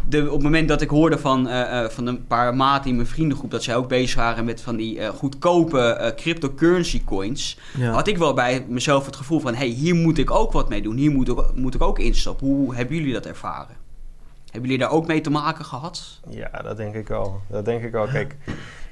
De, 0.10 0.25
op 0.25 0.32
het 0.34 0.42
moment 0.44 0.68
dat 0.68 0.82
ik 0.82 0.89
hoorde 0.89 1.18
van, 1.18 1.48
eh, 1.48 1.84
eh, 1.84 1.89
van 1.89 2.08
een 2.08 2.28
paar 2.28 2.56
maten 2.56 2.89
in 2.89 2.96
mijn 2.96 3.08
vriendengroep 3.08 3.51
dat 3.51 3.63
zij 3.63 3.75
ook 3.75 3.88
bezig 3.88 4.16
waren 4.16 4.46
met 4.46 4.62
van 4.62 4.75
die 4.75 5.00
eh, 5.00 5.10
goedkope 5.10 5.80
eh, 5.80 6.16
cryptocurrency 6.16 7.04
coins, 7.04 7.58
Ja. 7.78 7.92
had 7.92 8.08
ik 8.08 8.18
wel 8.18 8.34
bij 8.34 8.66
mezelf 8.68 9.06
het 9.06 9.16
gevoel 9.16 9.39
van: 9.39 9.51
hé, 9.54 9.58
hey, 9.60 9.68
hier 9.68 9.96
moet 9.96 10.18
ik 10.18 10.32
ook 10.32 10.51
wat 10.51 10.70
mee 10.70 10.82
doen. 10.82 10.96
Hier 10.96 11.12
moet 11.12 11.28
ik, 11.28 11.38
moet 11.56 11.75
ik 11.75 11.82
ook 11.82 12.00
instappen. 12.00 12.48
Hoe 12.48 12.75
hebben 12.75 12.96
jullie 12.96 13.13
dat 13.13 13.25
ervaren? 13.25 13.75
Hebben 14.51 14.70
jullie 14.70 14.86
daar 14.86 14.96
ook 14.96 15.08
mee 15.08 15.22
te 15.22 15.30
maken 15.30 15.66
gehad? 15.66 16.20
Ja, 16.30 16.50
dat 16.63 16.78
denk 16.78 16.96
ik 16.96 17.08
wel. 17.08 17.42
Dat 17.48 17.66
denk 17.66 17.84
ik 17.84 17.92
wel. 17.92 18.08
Kijk, 18.08 18.36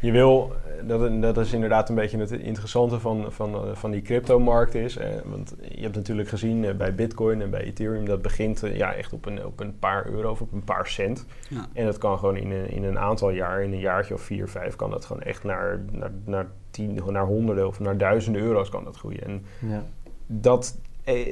je 0.01 0.11
wil, 0.11 0.51
eh, 0.79 0.87
dat, 0.87 1.21
dat 1.21 1.37
is 1.37 1.53
inderdaad 1.53 1.89
een 1.89 1.95
beetje 1.95 2.17
het 2.17 2.31
interessante 2.31 2.99
van, 2.99 3.25
van, 3.31 3.53
eh, 3.53 3.61
van 3.73 3.91
die 3.91 4.01
cryptomarkt 4.01 4.75
is. 4.75 4.97
Eh, 4.97 5.09
want 5.25 5.55
je 5.71 5.81
hebt 5.81 5.95
natuurlijk 5.95 6.29
gezien 6.29 6.65
eh, 6.65 6.75
bij 6.75 6.95
Bitcoin 6.95 7.41
en 7.41 7.49
bij 7.49 7.61
Ethereum, 7.61 8.05
dat 8.05 8.21
begint 8.21 8.63
eh, 8.63 8.75
ja, 8.77 8.93
echt 8.93 9.13
op 9.13 9.25
een, 9.25 9.45
op 9.45 9.59
een 9.59 9.79
paar 9.79 10.07
euro 10.09 10.31
of 10.31 10.41
op 10.41 10.53
een 10.53 10.63
paar 10.63 10.87
cent. 10.87 11.25
Ja. 11.49 11.67
En 11.73 11.85
dat 11.85 11.97
kan 11.97 12.19
gewoon 12.19 12.37
in 12.37 12.51
een, 12.51 12.69
in 12.69 12.83
een 12.83 12.99
aantal 12.99 13.29
jaar, 13.29 13.63
in 13.63 13.71
een 13.73 13.79
jaartje 13.79 14.13
of 14.13 14.21
vier, 14.21 14.47
vijf, 14.49 14.75
kan 14.75 14.89
dat 14.89 15.05
gewoon 15.05 15.21
echt 15.21 15.43
naar, 15.43 15.79
naar, 15.91 16.11
naar 16.25 16.47
tien, 16.71 16.99
naar 17.07 17.25
honderden 17.25 17.67
of 17.67 17.79
naar 17.79 17.97
duizenden 17.97 18.41
euro's 18.41 18.69
kan 18.69 18.83
dat 18.83 18.97
groeien. 18.97 19.23
En 19.23 19.45
Ja. 19.69 19.83
dat, 20.27 20.77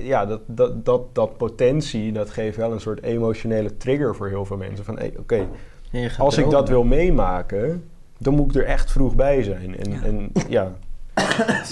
ja, 0.01 0.25
dat, 0.25 0.41
dat, 0.45 0.85
dat, 0.85 1.15
dat 1.15 1.37
potentie, 1.37 2.11
dat 2.11 2.29
geeft 2.29 2.57
wel 2.57 2.71
een 2.71 2.79
soort 2.79 3.01
emotionele 3.03 3.77
trigger 3.77 4.15
voor 4.15 4.27
heel 4.27 4.45
veel 4.45 4.57
mensen. 4.57 4.85
Van, 4.85 4.97
hey, 4.97 5.13
oké, 5.17 5.47
als 6.17 6.37
ik 6.37 6.49
dat 6.49 6.69
wil 6.69 6.83
meemaken, 6.83 7.83
dan 8.17 8.33
moet 8.35 8.55
ik 8.55 8.61
er 8.61 8.67
echt 8.67 8.91
vroeg 8.91 9.15
bij 9.15 9.43
zijn. 9.43 9.75
En 9.79 9.91
Ja. 9.91 9.99
en, 10.03 10.31
ja. 10.49 10.71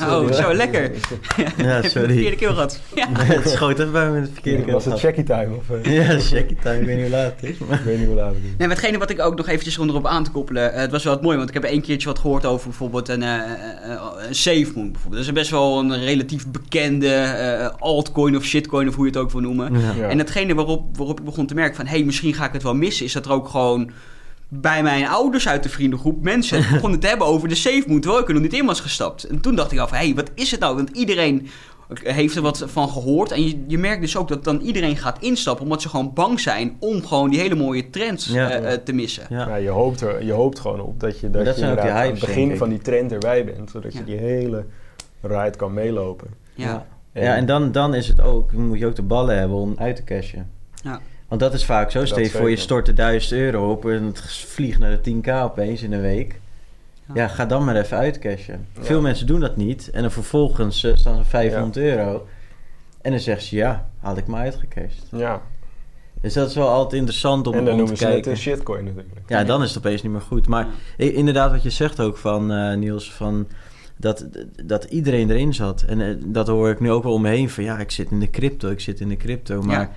Oh, 0.02 0.32
zo 0.32 0.54
lekker. 0.54 0.92
Ja, 1.38 1.44
Heb 1.66 1.84
je 1.84 1.90
sorry. 1.90 2.08
de 2.08 2.14
verkeerde 2.14 2.36
keel 2.38 2.54
gehad. 2.54 2.80
Ja. 2.96 3.08
het 3.12 3.50
schoot 3.50 3.80
even 3.80 3.92
bij 3.92 4.06
me 4.06 4.12
met 4.12 4.22
het 4.22 4.32
verkeerde 4.34 4.72
was 4.72 4.86
het 4.86 5.00
checky 5.00 5.24
time? 5.24 5.56
Of, 5.56 5.70
eh, 5.70 5.94
Ja, 6.08 6.20
check 6.20 6.62
time. 6.62 6.80
Ik 6.80 6.86
weet 6.86 6.96
niet 6.96 7.06
hoe 7.08 7.16
laat 7.16 7.34
het 7.40 7.50
is. 7.52 7.58
Maar... 7.58 7.80
ik 7.80 7.86
weet 7.86 7.98
niet 7.98 8.08
hoe 8.08 8.16
laat 8.16 8.28
het 8.34 8.38
is. 8.44 8.50
Nee, 8.58 8.68
maar 8.68 8.70
hetgene 8.78 8.98
wat 8.98 9.10
ik 9.10 9.22
ook 9.22 9.36
nog 9.38 9.48
eventjes 9.48 9.78
om 9.78 9.90
erop 9.90 10.06
aan 10.08 10.24
te 10.24 10.32
koppelen. 10.32 10.74
eh, 10.74 10.80
het 10.80 10.92
was 10.92 11.04
wel 11.04 11.14
wat 11.14 11.22
mooi, 11.24 11.38
want 11.38 11.50
ik 11.50 11.54
heb 11.62 11.64
een 11.72 11.82
keertje 11.82 12.08
wat 12.08 12.20
gehoord 12.20 12.46
over 12.46 12.68
bijvoorbeeld 12.68 13.10
een, 13.10 13.22
een 13.22 14.36
SafeMoon. 14.36 14.92
Bijvoorbeeld. 14.92 15.12
Dat 15.12 15.20
is 15.26 15.32
best 15.32 15.50
wel 15.52 15.80
een 15.80 16.00
relatief 16.04 16.48
bekende 16.48 17.08
eh, 17.14 17.70
altcoin 17.80 18.36
of 18.38 18.44
shitcoin 18.44 18.88
of 18.88 18.96
hoe 18.96 19.06
je 19.06 19.12
het 19.12 19.20
ook 19.20 19.32
wil 19.32 19.42
noemen. 19.42 19.80
Ja. 19.80 19.92
Ja. 19.98 20.08
En 20.08 20.18
hetgene 20.18 20.54
waarop, 20.56 20.98
waarop 20.98 21.20
ik 21.20 21.26
begon 21.26 21.46
te 21.48 21.54
merken 21.54 21.76
van... 21.76 21.86
hé, 21.86 21.96
hey, 21.96 22.04
misschien 22.04 22.34
ga 22.34 22.46
ik 22.46 22.54
het 22.54 22.64
wel 22.64 22.76
missen... 22.76 23.06
is 23.06 23.14
dat 23.14 23.26
er 23.26 23.32
ook 23.32 23.48
gewoon 23.50 23.92
bij 24.62 24.84
mijn 24.84 25.08
ouders 25.08 25.48
uit 25.48 25.64
de 25.64 25.70
vriendengroep... 25.70 26.22
mensen 26.24 26.66
begonnen 26.72 27.00
te 27.00 27.08
hebben 27.08 27.28
over 27.28 27.48
de 27.48 27.56
SafeMoon... 27.56 28.00
terwijl 28.00 28.22
ik 28.22 28.28
er 28.28 28.34
nog 28.34 28.44
niet 28.44 28.54
in 28.54 28.66
was 28.66 28.80
gestapt. 28.80 29.24
En 29.24 29.42
toen 29.42 29.56
dacht 29.56 29.72
ik 29.72 29.80
af, 29.80 29.92
hé, 29.92 29.98
hey, 29.98 30.14
wat 30.16 30.32
is 30.36 30.52
het 30.52 30.60
nou? 30.60 30.76
Want 30.76 30.90
iedereen 30.90 31.48
heeft 32.04 32.36
er 32.36 32.42
wat 32.42 32.64
van 32.68 32.90
gehoord. 32.90 33.32
En 33.32 33.48
je, 33.48 33.64
je 33.68 33.78
merkt 33.78 34.02
dus 34.02 34.18
ook 34.18 34.28
dat 34.28 34.44
dan 34.44 34.60
iedereen 34.60 34.98
gaat 34.98 35.18
instappen... 35.22 35.64
omdat 35.64 35.82
ze 35.82 35.90
gewoon 35.90 36.12
bang 36.14 36.40
zijn 36.40 36.76
om 36.80 37.06
gewoon 37.06 37.30
die 37.30 37.40
hele 37.40 37.56
mooie 37.56 37.90
trends 37.90 38.26
Ja. 38.28 38.50
eh, 38.50 38.74
eh, 38.74 38.80
te 38.84 38.94
missen. 38.94 39.24
Ja. 39.30 39.48
Ja, 39.48 39.56
je, 39.56 39.70
hoopt 39.70 40.02
er, 40.02 40.24
je 40.26 40.32
hoopt 40.32 40.60
gewoon 40.60 40.80
op 40.82 41.00
dat 41.00 41.20
je, 41.20 41.30
dat 41.30 41.46
Dat 41.46 41.58
je 41.58 41.66
aan 41.66 42.06
het 42.06 42.20
begin 42.20 42.58
van 42.58 42.70
die 42.70 42.80
trend 42.80 43.12
erbij 43.12 43.46
bent. 43.46 43.70
Zodat 43.70 43.94
Ja. 43.94 44.00
je 44.00 44.06
die 44.06 44.18
hele 44.18 44.66
ride 45.22 45.58
kan 45.58 45.74
meelopen. 45.74 46.28
Ja. 46.56 46.86
Ja, 47.14 47.36
en 47.36 47.46
dan, 47.46 47.72
dan 47.72 47.94
is 47.94 48.08
het 48.08 48.22
ook, 48.22 48.52
moet 48.52 48.80
je 48.80 48.86
ook 48.86 48.96
de 48.96 49.02
ballen 49.02 49.38
hebben 49.38 49.58
om 49.58 49.76
uit 49.78 49.96
te 49.96 50.04
cashen. 50.04 50.50
Ja. 50.84 51.00
Want 51.34 51.46
dat 51.46 51.54
is 51.54 51.66
vaak 51.66 51.92
zo. 51.92 52.00
Dat 52.06 52.28
voor, 52.28 52.50
je 52.50 52.56
stort 52.56 52.88
er 52.88 52.96
1000 52.96 53.32
euro 53.40 53.72
op 53.72 53.86
en 53.86 54.04
het 54.04 54.22
vliegt 54.30 54.80
naar 54.80 55.00
de 55.02 55.12
10k 55.14 55.30
opeens 55.44 55.82
in 55.82 55.94
een 55.94 56.02
week. 56.02 56.40
Ja. 57.08 57.14
Ja, 57.14 57.28
ga 57.28 57.46
dan 57.46 57.64
maar 57.64 57.76
even 57.76 57.98
uitcashen. 57.98 58.68
Ja. 58.76 58.84
Veel 58.84 59.02
mensen 59.02 59.28
doen 59.28 59.40
dat 59.40 59.56
niet. 59.58 59.90
En 59.90 60.02
dan 60.02 60.12
vervolgens 60.12 60.84
eh, 60.84 60.96
staan 60.96 61.18
ze 61.18 61.30
500 61.30 61.78
euro. 61.78 62.28
En 63.02 63.12
dan 63.12 63.20
zeggen 63.20 63.44
ze, 63.48 63.56
ja, 63.56 63.90
had 64.00 64.18
ik 64.18 64.28
maar 64.28 64.42
uitgecashed. 64.42 65.08
Ja, 65.12 65.42
Dus 66.22 66.34
dat 66.34 66.50
is 66.50 66.56
wel 66.56 66.68
altijd 66.70 66.94
interessant 66.94 67.48
om, 67.48 67.54
en 67.54 67.60
dan 67.66 67.68
om 67.68 67.72
te 67.74 67.78
noemen 67.80 67.98
ze 67.98 68.04
het 68.04 68.14
kijken. 68.14 68.32
een 68.32 68.38
shitcoin 68.38 68.84
natuurlijk. 68.84 69.20
Ja, 69.28 69.44
dan 69.44 69.62
is 69.64 69.70
het 69.70 69.78
opeens 69.78 70.02
niet 70.02 70.12
meer 70.12 70.22
goed. 70.22 70.48
Maar 70.48 70.68
Ja. 70.98 71.06
i- 71.06 71.14
inderdaad, 71.16 71.52
wat 71.52 71.64
je 71.64 71.70
zegt 71.70 72.00
ook 72.00 72.18
van 72.18 72.52
eh, 72.52 72.76
Niels, 72.78 73.14
van 73.14 73.48
dat, 73.98 74.26
dat 74.64 74.84
iedereen 74.84 75.30
erin 75.30 75.54
zat. 75.54 75.82
En 75.82 76.02
eh, 76.02 76.16
dat 76.26 76.48
hoor 76.48 76.70
ik 76.70 76.80
nu 76.80 76.92
ook 76.92 77.04
wel 77.04 77.14
om 77.14 77.22
me 77.22 77.30
heen 77.30 77.50
van 77.50 77.64
ja, 77.64 77.78
ik 77.80 77.92
zit 77.92 78.12
in 78.12 78.20
de 78.20 78.30
crypto, 78.30 78.70
ik 78.70 78.80
zit 78.80 79.00
in 79.00 79.10
de 79.10 79.18
crypto. 79.18 79.62
Maar 79.62 79.80
Ja. 79.80 79.92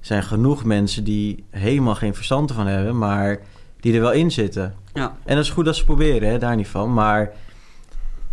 Zijn 0.00 0.22
genoeg 0.22 0.64
mensen 0.64 1.04
die 1.04 1.44
helemaal 1.50 1.94
geen 1.94 2.14
verstand 2.14 2.48
ervan 2.50 2.66
hebben, 2.66 2.98
maar 2.98 3.40
die 3.80 3.94
er 3.94 4.00
wel 4.00 4.12
in 4.12 4.30
zitten. 4.30 4.74
Ja. 4.94 5.16
En 5.24 5.34
dat 5.36 5.44
is 5.44 5.50
goed 5.50 5.64
dat 5.64 5.76
ze 5.76 5.84
proberen, 5.84 6.28
hè, 6.28 6.38
daar 6.38 6.56
niet 6.56 6.68
van. 6.68 6.92
Maar 6.92 7.32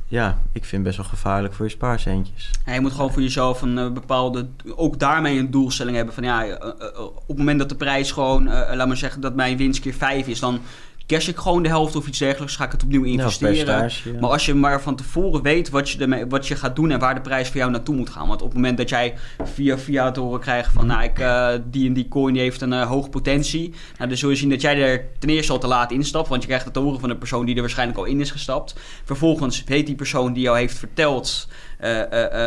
ja, 0.10 0.42
ik 0.52 0.66
vind 0.66 0.72
het 0.72 0.84
best 0.84 0.98
wel 0.98 1.06
gevaarlijk 1.06 1.54
voor 1.54 1.66
je 1.66 1.72
spaarcentjes. 1.72 2.52
Ja, 2.66 2.74
je 2.74 2.82
moet 2.82 2.92
gewoon 2.92 3.14
voor 3.14 3.22
jezelf 3.22 3.62
een 3.62 3.78
eh, 3.78 3.92
bepaalde, 3.92 4.48
ook 4.76 5.00
daarmee 5.00 5.40
een 5.40 5.52
doelstelling 5.52 5.96
hebben 5.96 6.14
van 6.14 6.24
ja, 6.24 6.46
eh, 6.46 6.52
eh, 6.52 7.04
op 7.04 7.28
het 7.28 7.38
moment 7.38 7.60
dat 7.60 7.70
de 7.70 7.76
prijs 7.76 8.12
gewoon, 8.12 8.44
laat 8.46 8.88
maar 8.88 8.98
zeggen 8.98 9.22
dat 9.22 9.36
mijn 9.36 9.58
winst 9.58 9.80
keer 9.80 9.94
5 9.94 10.28
is, 10.28 10.40
dan 10.40 10.60
cash 11.08 11.28
ik 11.28 11.38
gewoon 11.38 11.64
de 11.64 11.70
helft 11.70 11.96
of 11.96 12.08
iets 12.08 12.18
dergelijks, 12.20 12.56
ga 12.56 12.66
ik 12.66 12.72
het 12.72 12.84
opnieuw 12.84 13.06
Ja, 13.06 13.26
of 13.26 13.42
investeren. 13.42 13.92
ja. 14.04 14.20
Maar 14.20 14.30
als 14.30 14.46
je 14.46 14.54
maar 14.54 14.82
van 14.82 14.96
tevoren 14.96 15.42
weet 15.42 15.70
wat 15.70 15.90
je, 15.90 16.00
ermee, 16.00 16.26
wat 16.26 16.48
je 16.48 16.56
gaat 16.56 16.76
doen 16.76 16.92
en 16.92 17.00
waar 17.00 17.16
de 17.16 17.22
prijs 17.22 17.48
voor 17.48 17.58
jou 17.58 17.72
naartoe 17.72 17.96
moet 17.96 18.10
gaan. 18.10 18.28
Want 18.28 18.42
op 18.42 18.48
het 18.48 18.56
moment 18.56 18.78
dat 18.78 18.90
jij 18.90 19.14
via 19.44 19.78
via 19.78 20.12
te 20.12 20.20
horen 20.20 20.40
krijgt 20.40 20.72
van 20.74 20.86
nou, 20.86 21.04
ik, 21.04 21.20
eh, 21.20 21.50
die 21.66 21.88
en 21.88 21.94
die 21.94 22.08
coin 22.08 22.34
die 22.34 22.42
heeft 22.42 22.62
een 22.62 22.74
eh, 22.74 22.88
hoge 22.88 23.10
potentie. 23.10 23.74
Nou, 23.98 24.10
dan 24.10 24.18
zul 24.18 24.30
je 24.30 24.36
zien 24.36 24.50
dat 24.50 24.62
jij 24.62 24.82
er 24.82 25.06
ten 25.20 25.30
eerste 25.30 25.52
al 25.52 25.60
te 25.60 25.68
laat 25.68 25.92
instapt. 25.92 26.28
Want 26.28 26.42
je 26.42 26.48
krijgt 26.48 26.66
het 26.66 26.74
te 26.74 26.80
horen 26.80 27.00
van 27.00 27.10
een 27.10 27.18
persoon 27.18 27.46
die 27.46 27.56
er 27.56 27.62
waarschijnlijk 27.62 28.00
al 28.00 28.06
in 28.06 28.20
is 28.20 28.32
gestapt. 28.32 28.76
Vervolgens 29.04 29.64
weet 29.64 29.86
die 29.86 29.96
persoon 29.96 30.34
die 30.34 30.44
jou 30.44 30.58
heeft 30.58 30.78
verteld 30.78 31.48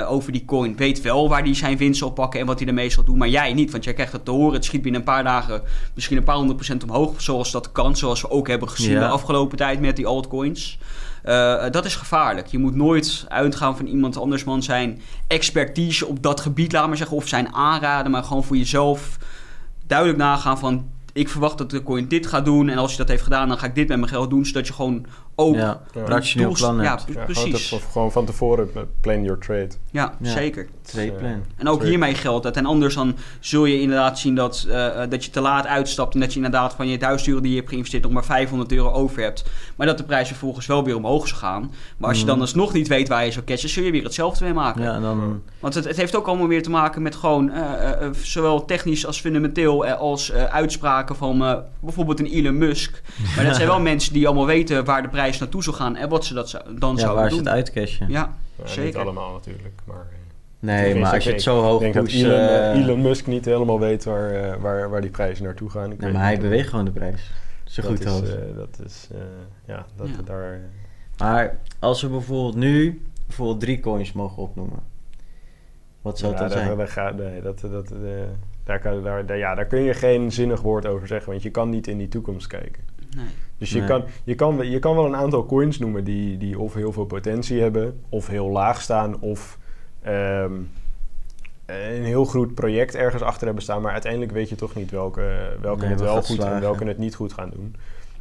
over 0.08 0.32
die 0.32 0.44
coin, 0.44 0.76
weet 0.76 1.00
wel 1.00 1.28
waar 1.28 1.42
hij 1.42 1.54
zijn 1.54 1.76
winst 1.76 1.98
zal 1.98 2.10
pakken 2.10 2.40
en 2.40 2.46
wat 2.46 2.58
hij 2.58 2.68
ermee 2.68 2.90
zal 2.90 3.04
doen. 3.04 3.18
Maar 3.18 3.28
jij 3.28 3.52
niet, 3.52 3.70
want 3.70 3.84
jij 3.84 3.94
krijgt 3.94 4.12
het 4.12 4.24
te 4.24 4.30
horen. 4.30 4.54
Het 4.54 4.64
schiet 4.64 4.82
binnen 4.82 5.00
een 5.00 5.06
paar 5.06 5.24
dagen 5.24 5.62
misschien 5.94 6.16
een 6.16 6.24
paar 6.24 6.34
honderd 6.36 6.56
procent 6.56 6.82
omhoog. 6.82 7.22
Zoals 7.22 7.50
dat 7.50 7.72
kan, 7.72 7.96
zoals 7.96 8.20
we 8.22 8.30
ook 8.30 8.48
hebben 8.48 8.68
gezien 8.68 8.92
Ja. 8.92 8.98
de 9.00 9.06
afgelopen 9.06 9.56
tijd 9.56 9.80
met 9.80 9.96
die 9.96 10.06
altcoins. 10.06 10.78
Eh, 11.22 11.64
dat 11.70 11.84
is 11.84 11.96
gevaarlijk. 11.96 12.46
Je 12.46 12.58
moet 12.58 12.74
nooit 12.74 13.24
uitgaan 13.28 13.76
van 13.76 13.86
iemand 13.86 14.16
anders 14.16 14.44
man 14.44 14.62
zijn 14.62 15.00
expertise 15.26 16.06
op 16.06 16.22
dat 16.22 16.40
gebied, 16.40 16.72
laat 16.72 16.88
maar 16.88 16.96
zeggen, 16.96 17.16
of 17.16 17.28
zijn 17.28 17.54
aanraden, 17.54 18.10
maar 18.12 18.22
gewoon 18.24 18.44
voor 18.44 18.56
jezelf 18.56 19.18
duidelijk 19.86 20.18
nagaan 20.18 20.58
van 20.58 20.88
ik 21.12 21.28
verwacht 21.28 21.58
dat 21.58 21.70
de 21.70 21.82
coin 21.82 22.08
dit 22.08 22.26
gaat 22.26 22.44
doen 22.44 22.68
en 22.68 22.78
als 22.78 22.90
je 22.90 22.96
dat 22.96 23.08
heeft 23.08 23.22
gedaan, 23.22 23.48
dan 23.48 23.58
ga 23.58 23.66
ik 23.66 23.74
dit 23.74 23.88
met 23.88 23.96
mijn 23.98 24.10
geld 24.10 24.30
doen, 24.30 24.46
zodat 24.46 24.66
je 24.66 24.72
gewoon 24.72 25.06
ook 25.40 25.54
ja, 25.54 25.80
rationeel 26.04 26.46
doels- 26.46 26.60
plan 26.60 26.76
ja, 26.82 26.90
hebt. 26.90 27.04
pre- 27.04 27.18
Ja, 27.18 27.24
precies. 27.24 27.68
Gewoon, 27.68 27.82
te- 27.82 27.88
gewoon 27.90 28.12
van 28.12 28.24
tevoren 28.26 28.68
eh, 28.74 28.82
plan 29.00 29.22
your 29.22 29.38
trade. 29.40 29.68
Ja, 29.90 30.14
Ja. 30.20 30.30
zeker. 30.30 30.68
Trade 30.82 31.12
plan. 31.12 31.42
En 31.56 31.68
ook 31.68 31.74
Trade. 31.74 31.88
hiermee 31.90 32.14
geldt 32.14 32.44
het. 32.44 32.56
En 32.56 32.66
anders 32.66 32.94
dan 32.94 33.16
zul 33.40 33.64
je 33.64 33.80
inderdaad 33.80 34.18
zien 34.18 34.34
dat, 34.34 34.66
eh, 34.70 35.00
dat 35.08 35.24
je 35.24 35.30
te 35.30 35.40
laat 35.40 35.66
uitstapt. 35.66 36.14
En 36.14 36.20
dat 36.20 36.30
je 36.30 36.36
inderdaad 36.36 36.74
van 36.74 36.88
je 36.88 36.96
1000 36.98 37.28
euro 37.28 37.40
die 37.40 37.50
je 37.50 37.56
hebt 37.56 37.68
geïnvesteerd 37.68 38.02
nog 38.02 38.12
maar 38.12 38.24
500 38.24 38.72
euro 38.72 38.90
over 38.92 39.22
hebt. 39.22 39.44
Maar 39.76 39.86
dat 39.86 39.98
de 39.98 40.04
prijs 40.04 40.28
vervolgens 40.28 40.66
wel 40.66 40.84
weer 40.84 40.96
omhoog 40.96 41.28
zou 41.28 41.40
gaan. 41.40 41.72
Maar 41.96 42.08
als 42.08 42.18
je 42.18 42.24
Mhm. 42.24 42.32
dan 42.32 42.40
alsnog 42.40 42.72
niet 42.72 42.88
weet 42.88 43.08
waar 43.08 43.24
je 43.24 43.30
zou 43.32 43.44
cashen, 43.44 43.68
zul 43.68 43.84
je 43.84 43.90
weer 43.90 44.04
hetzelfde 44.04 44.44
mee 44.44 44.52
maken. 44.54 44.82
Ja, 44.82 45.00
dan... 45.00 45.42
Want 45.60 45.74
het, 45.74 45.84
het 45.84 45.96
heeft 45.96 46.16
ook 46.16 46.26
allemaal 46.26 46.48
weer 46.48 46.62
te 46.62 46.70
maken 46.70 47.02
met 47.02 47.14
gewoon 47.16 47.50
eh, 47.50 47.60
eh, 47.90 48.02
eh, 48.02 48.12
zowel 48.22 48.64
technisch 48.64 49.06
als 49.06 49.20
fundamenteel 49.20 49.86
eh, 49.86 49.98
als 49.98 50.30
eh, 50.30 50.44
uitspraken 50.44 51.16
van 51.16 51.44
eh, 51.44 51.54
bijvoorbeeld 51.80 52.20
een 52.20 52.26
Elon 52.26 52.58
Musk. 52.58 53.02
Maar 53.36 53.44
dat 53.44 53.54
zijn 53.56 53.68
wel 53.74 53.80
mensen 53.80 54.12
die 54.12 54.26
allemaal 54.26 54.46
weten 54.46 54.84
waar 54.84 55.02
de 55.02 55.08
prijs 55.08 55.29
naartoe 55.38 55.62
zou 55.62 55.76
gaan 55.76 55.96
en 55.96 56.08
wat 56.08 56.24
ze 56.24 56.34
dat 56.34 56.48
zou, 56.48 56.78
dan 56.78 56.90
Ja, 56.94 56.96
zouden 57.00 57.20
waar 57.20 57.30
ze 57.30 57.36
doen. 57.36 57.44
het 57.44 57.54
uitcashen. 57.54 58.08
Ja, 58.10 58.36
Ja, 58.58 58.66
zeker. 58.66 58.84
Niet 58.84 58.96
allemaal 58.96 59.32
natuurlijk, 59.32 59.74
maar... 59.84 59.96
eh, 60.10 60.18
Nee, 60.58 60.94
maar 60.94 61.14
als 61.14 61.24
je 61.24 61.32
het 61.32 61.42
zo 61.42 61.60
hoog 61.62 61.82
Ik 61.82 61.92
denk 61.92 62.04
pusht... 62.04 62.22
dat 62.22 62.30
Elon, 62.32 62.38
eh, 62.40 62.70
eh, 62.72 62.82
Elon 62.84 63.00
Musk 63.00 63.26
niet 63.26 63.44
helemaal 63.44 63.80
weet 63.80 64.04
waar, 64.04 64.30
eh, 64.30 64.56
waar, 64.60 64.90
waar 64.90 65.00
die 65.00 65.10
prijzen 65.10 65.44
naartoe 65.44 65.70
gaan. 65.70 65.92
Ik 65.92 65.98
nee, 66.00 66.12
maar 66.12 66.22
hij 66.22 66.38
beweegt 66.38 66.68
gewoon 66.68 66.84
de 66.84 66.90
prijs. 66.90 67.30
Zo 67.64 67.82
dat 67.82 67.90
goed 67.90 68.00
is, 68.00 68.06
hoofd. 68.12 68.34
eh, 68.34 68.40
dat 68.56 68.80
is, 68.84 69.08
eh, 69.12 69.18
ja, 69.66 69.86
dat 69.96 70.08
Ja. 70.08 70.22
daar... 70.24 70.60
Maar 71.18 71.58
als 71.78 72.02
we 72.02 72.08
bijvoorbeeld 72.08 72.54
nu 72.56 73.02
bijvoorbeeld 73.26 73.60
drie 73.60 73.80
coins 73.80 74.12
mogen 74.12 74.42
opnoemen. 74.42 74.78
Wat 76.02 76.18
zou 76.18 76.32
het 76.32 76.40
ja, 76.40 76.46
dan 76.48 76.56
daar, 76.56 76.66
zijn? 76.66 76.78
daar, 76.78 76.88
ga- 76.88 77.10
nee, 77.30 77.42
dat, 77.42 77.60
dat, 77.60 77.90
eh, 77.90 77.98
daar, 78.64 78.78
kan, 78.78 79.02
daar, 79.02 79.26
daar- 79.26 79.36
ja, 79.38 79.54
daar 79.54 79.66
kun 79.66 79.80
je 79.80 79.94
geen 79.94 80.32
zinnig 80.32 80.60
woord 80.60 80.86
over 80.86 81.06
zeggen, 81.06 81.30
want 81.30 81.42
je 81.42 81.50
kan 81.50 81.70
niet 81.70 81.86
in 81.86 81.98
die 81.98 82.08
toekomst 82.08 82.46
kijken. 82.46 82.82
Nee. 83.16 83.26
Dus 83.58 83.70
je, 83.70 83.78
Nee. 83.78 83.88
kan, 83.88 84.04
je, 84.24 84.34
kan, 84.34 84.70
je 84.70 84.78
kan 84.78 84.94
wel 84.94 85.04
een 85.06 85.16
aantal 85.16 85.46
coins 85.46 85.78
noemen 85.78 86.04
die, 86.04 86.38
die 86.38 86.58
of 86.58 86.74
heel 86.74 86.92
veel 86.92 87.04
potentie 87.06 87.60
hebben, 87.60 88.00
of 88.08 88.26
heel 88.26 88.48
laag 88.48 88.80
staan, 88.82 89.20
of 89.20 89.58
ehm, 90.02 90.52
een 91.66 92.04
heel 92.04 92.24
goed 92.24 92.54
project 92.54 92.94
ergens 92.94 93.22
achter 93.22 93.44
hebben 93.44 93.62
staan. 93.62 93.82
Maar 93.82 93.92
uiteindelijk 93.92 94.32
weet 94.32 94.48
je 94.48 94.54
toch 94.54 94.74
niet 94.74 94.90
welke, 94.90 95.56
welke 95.60 95.80
Nee, 95.80 95.90
het 95.90 96.00
wel 96.00 96.16
goed 96.22 96.28
en 96.28 96.34
slagen. 96.34 96.60
welke 96.60 96.84
het 96.84 96.98
niet 96.98 97.14
goed 97.14 97.32
gaan 97.32 97.50
doen. 97.50 97.74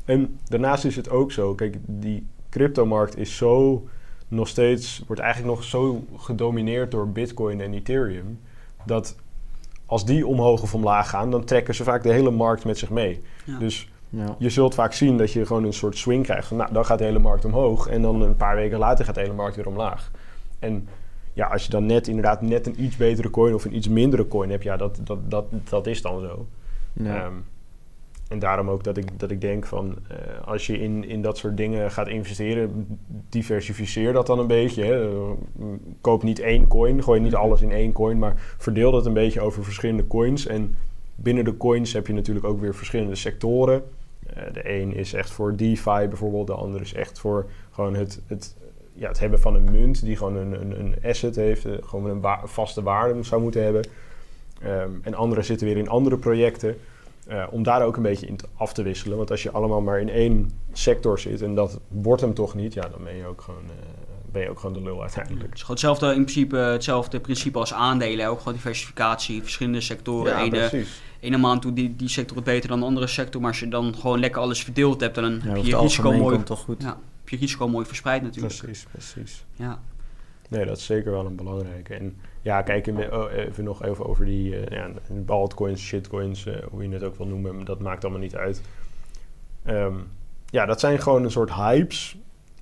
En 0.06 0.40
daarnaast 0.46 0.86
is 0.86 0.96
het 0.96 1.10
ook 1.10 1.32
zo, 1.32 1.56
kijk, 1.56 1.78
die 1.86 2.28
cryptomarkt 2.50 3.18
is 3.18 3.38
zo 3.38 3.88
nog 4.28 4.48
steeds, 4.48 5.04
wordt 5.08 5.22
eigenlijk 5.22 5.56
nog 5.56 5.64
zo 5.64 6.04
gedomineerd 6.18 6.92
door 6.92 7.10
Bitcoin 7.10 7.62
en 7.62 7.74
Ethereum, 7.74 8.40
dat 8.86 9.16
als 9.86 10.06
die 10.06 10.28
omhoog 10.28 10.62
of 10.62 10.74
omlaag 10.74 11.10
gaan, 11.10 11.32
dan 11.32 11.44
trekken 11.46 11.76
ze 11.76 11.84
vaak 11.84 12.04
de 12.04 12.12
hele 12.14 12.32
markt 12.32 12.66
met 12.66 12.78
zich 12.78 12.90
mee. 12.90 13.22
Ja. 13.46 13.58
Dus 13.58 13.90
Ja. 14.10 14.36
je 14.38 14.50
zult 14.50 14.74
vaak 14.74 14.94
zien 14.94 15.18
dat 15.18 15.32
je 15.32 15.46
gewoon 15.46 15.64
een 15.64 15.74
soort 15.74 15.98
swing 15.98 16.24
krijgt. 16.24 16.52
Nou, 16.52 16.74
dan 16.74 16.86
gaat 16.86 16.98
de 16.98 17.04
hele 17.04 17.20
markt 17.20 17.46
omhoog. 17.46 17.88
En 17.88 18.02
dan 18.02 18.22
een 18.22 18.36
paar 18.36 18.56
weken 18.56 18.80
later 18.80 19.06
gaat 19.06 19.16
de 19.16 19.22
hele 19.22 19.34
markt 19.34 19.56
weer 19.56 19.68
omlaag. 19.68 20.12
En 20.60 20.88
ja, 21.34 21.48
als 21.48 21.64
je 21.64 21.70
dan 21.70 21.86
net 21.86 22.08
inderdaad 22.08 22.42
net 22.42 22.68
een 22.68 22.84
iets 22.84 22.98
betere 22.98 23.30
coin 23.30 23.54
of 23.54 23.66
een 23.66 23.76
iets 23.76 23.88
mindere 23.88 24.28
coin 24.28 24.50
hebt, 24.50 24.64
ja, 24.64 24.78
dat, 24.78 25.00
dat, 25.04 25.32
dat, 25.32 25.46
dat 25.70 25.88
is 25.88 26.02
dan 26.02 26.20
zo. 26.20 26.48
Ja. 26.94 27.16
Ehm, 27.16 27.34
en 28.30 28.40
daarom 28.40 28.70
ook 28.70 28.84
dat 28.84 28.98
ik, 28.98 29.20
dat 29.20 29.32
ik 29.32 29.42
denk 29.42 29.66
van 29.66 29.98
eh, 30.08 30.48
als 30.48 30.68
je 30.68 30.80
in, 30.80 31.04
in 31.08 31.22
dat 31.22 31.38
soort 31.38 31.58
dingen 31.58 31.92
gaat 31.92 32.08
investeren, 32.08 33.00
diversificeer 33.30 34.14
dat 34.14 34.28
dan 34.28 34.40
een 34.40 34.48
beetje. 34.48 34.84
Hè. 34.84 35.10
Koop 36.02 36.24
niet 36.24 36.40
één 36.40 36.68
coin, 36.68 37.04
gooi 37.04 37.20
niet 37.20 37.36
alles 37.36 37.62
in 37.62 37.72
één 37.72 37.92
coin, 37.92 38.20
maar 38.20 38.34
verdeel 38.58 38.92
dat 38.92 39.06
een 39.06 39.14
beetje 39.14 39.42
over 39.42 39.64
verschillende 39.64 40.08
coins. 40.08 40.48
En 40.48 40.76
binnen 41.16 41.46
de 41.46 41.58
coins 41.58 41.94
heb 41.94 42.08
je 42.08 42.14
natuurlijk 42.14 42.46
ook 42.46 42.60
weer 42.60 42.76
verschillende 42.76 43.16
sectoren. 43.16 43.84
Eh, 44.36 44.44
de 44.54 44.70
een 44.80 44.94
is 44.96 45.14
echt 45.14 45.30
voor 45.32 45.56
DeFi 45.56 46.08
bijvoorbeeld, 46.08 46.48
de 46.48 46.54
ander 46.54 46.82
is 46.82 46.94
echt 46.94 47.20
voor 47.20 47.46
gewoon 47.72 47.96
het, 47.96 48.22
het, 48.28 48.56
ja, 48.94 49.08
het 49.08 49.20
hebben 49.20 49.40
van 49.40 49.56
een 49.56 49.72
munt 49.72 50.02
die 50.06 50.16
gewoon 50.18 50.36
een, 50.36 50.62
een, 50.62 50.80
een 50.80 50.96
asset 51.04 51.36
heeft, 51.36 51.66
eh, 51.66 51.72
gewoon 51.82 52.10
een 52.10 52.22
wa- 52.22 52.42
vaste 52.46 52.84
waarde 52.84 53.24
zou 53.24 53.42
moeten 53.42 53.64
hebben. 53.64 53.84
Ehm, 54.62 54.90
en 55.02 55.14
anderen 55.14 55.46
zitten 55.46 55.68
weer 55.68 55.78
in 55.78 55.90
andere 55.90 56.18
projecten. 56.18 56.78
eh, 57.28 57.46
om 57.52 57.64
daar 57.64 57.84
ook 57.86 57.96
een 57.98 58.04
beetje 58.04 58.28
in 58.28 58.40
af 58.56 58.74
te 58.74 58.84
wisselen. 58.84 59.18
Want 59.18 59.32
als 59.32 59.44
je 59.44 59.52
allemaal 59.52 59.82
maar 59.82 60.00
in 60.00 60.10
één 60.10 60.52
sector 60.74 61.20
zit 61.20 61.42
en 61.42 61.56
dat 61.56 61.80
wordt 61.88 62.22
hem 62.22 62.34
toch 62.34 62.56
niet, 62.56 62.74
ja, 62.74 62.82
dan 62.82 63.04
ben 63.04 63.16
je 63.16 63.26
ook 63.26 63.42
gewoon, 63.42 63.62
ben 64.32 64.42
je 64.42 64.50
ook 64.50 64.60
gewoon 64.60 64.74
de 64.76 64.82
lul 64.82 65.02
uiteindelijk. 65.02 65.44
Het 65.46 65.54
is 65.54 65.60
gewoon 65.62 65.76
hetzelfde, 65.76 66.08
in 66.08 66.14
principe, 66.24 66.58
hetzelfde 66.58 67.20
principe 67.20 67.58
als 67.60 67.74
aandelen. 67.74 68.28
Ook 68.28 68.38
gewoon 68.38 68.54
diversificatie, 68.54 69.42
verschillende 69.42 69.82
sectoren. 69.82 70.32
Ja, 70.32 70.40
ene, 70.42 70.50
precies. 70.70 71.02
Ene 71.20 71.38
maand 71.38 71.62
doet 71.62 71.76
die, 71.76 71.96
die 71.96 72.08
sector 72.10 72.36
het 72.36 72.46
beter 72.46 72.70
dan 72.70 72.80
de 72.80 72.86
andere 72.86 73.08
sector. 73.08 73.42
Maar 73.42 73.50
als 73.50 73.60
je 73.60 73.68
dan 73.68 73.96
gewoon 73.96 74.20
lekker 74.20 74.42
alles 74.42 74.64
verdeeld 74.64 75.02
hebt, 75.02 75.16
dan 75.16 75.32
Ja, 75.34 75.40
heb 75.48 75.56
je 75.58 75.66
je 75.66 75.78
risico 75.80 76.12
mooi, 76.12 76.36
komt 76.36 76.46
toch 76.46 76.60
goed. 76.60 76.82
ja, 76.82 76.88
heb 77.20 77.30
je 77.30 77.38
risico 77.38 77.68
mooi 77.68 77.86
verspreid 77.86 78.22
natuurlijk. 78.22 78.58
Precies, 78.58 78.86
precies. 78.92 79.46
Ja. 79.56 79.80
Nee, 80.50 80.66
dat 80.66 80.78
is 80.78 80.86
zeker 80.86 81.12
wel 81.12 81.26
een 81.26 81.36
belangrijke. 81.36 81.94
En 81.96 82.18
ja, 82.42 82.62
kijk, 82.62 82.88
in- 82.88 83.14
oh, 83.14 83.32
even 83.34 83.64
nog 83.64 83.84
even 83.84 84.06
over 84.06 84.26
die 84.26 84.60
eh, 84.60 84.78
ja, 84.78 84.90
altcoins, 85.26 85.82
shitcoins, 85.82 86.46
eh, 86.46 86.56
hoe 86.70 86.84
je 86.84 86.90
het 86.94 87.04
ook 87.04 87.16
wil 87.18 87.28
noemen. 87.28 87.66
Dat 87.66 87.80
maakt 87.80 88.04
allemaal 88.04 88.22
niet 88.22 88.36
uit. 88.36 88.62
Ehm, 89.64 89.94
ja, 90.50 90.66
dat 90.66 90.80
zijn 90.80 91.00
gewoon 91.00 91.24
een 91.24 91.32
soort 91.32 91.54
hypes. 91.54 92.18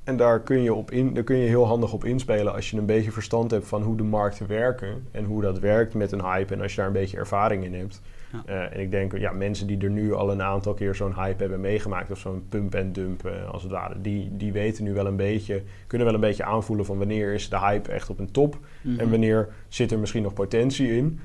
En 0.07 0.17
daar 0.17 0.39
kun, 0.39 0.61
je 0.61 0.73
op 0.73 0.91
in, 0.91 1.13
daar 1.13 1.23
kun 1.23 1.37
je 1.37 1.47
heel 1.47 1.65
handig 1.65 1.93
op 1.93 2.05
inspelen 2.05 2.53
als 2.53 2.69
je 2.69 2.77
een 2.77 2.85
beetje 2.85 3.11
verstand 3.11 3.51
hebt 3.51 3.67
van 3.67 3.81
hoe 3.81 3.97
de 3.97 4.03
markten 4.03 4.47
werken. 4.47 5.03
En 5.11 5.25
hoe 5.25 5.41
dat 5.41 5.59
werkt 5.59 5.93
met 5.93 6.11
een 6.11 6.21
hype. 6.21 6.53
En 6.53 6.61
als 6.61 6.71
je 6.71 6.77
daar 6.77 6.87
een 6.87 6.93
beetje 6.93 7.17
ervaring 7.17 7.63
in 7.63 7.73
hebt. 7.73 8.01
Ja. 8.31 8.41
Eh, 8.45 8.75
en 8.75 8.79
ik 8.79 8.91
denk, 8.91 9.17
ja, 9.17 9.31
mensen 9.31 9.67
die 9.67 9.77
er 9.77 9.89
nu 9.89 10.13
al 10.13 10.31
een 10.31 10.41
aantal 10.41 10.73
keer 10.73 10.95
zo'n 10.95 11.13
hype 11.15 11.39
hebben 11.41 11.61
meegemaakt, 11.61 12.11
of 12.11 12.19
zo'n 12.19 12.45
pump 12.49 12.75
en 12.75 12.91
dump 12.93 13.25
eh, 13.25 13.49
als 13.49 13.63
het 13.63 13.71
ware, 13.71 14.01
die, 14.01 14.29
die 14.37 14.51
weten 14.51 14.83
nu 14.83 14.93
wel 14.93 15.07
een 15.07 15.15
beetje, 15.15 15.63
kunnen 15.87 16.07
wel 16.07 16.15
een 16.15 16.21
beetje 16.21 16.43
aanvoelen 16.43 16.85
van 16.85 16.97
wanneer 16.97 17.33
is 17.33 17.49
de 17.49 17.59
hype 17.59 17.91
echt 17.91 18.09
op 18.09 18.19
een 18.19 18.31
top 18.31 18.57
Mhm. 18.81 18.99
en 18.99 19.09
wanneer 19.09 19.47
zit 19.67 19.91
er 19.91 19.99
misschien 19.99 20.23
nog 20.23 20.33
potentie 20.33 20.95
in. 20.97 21.19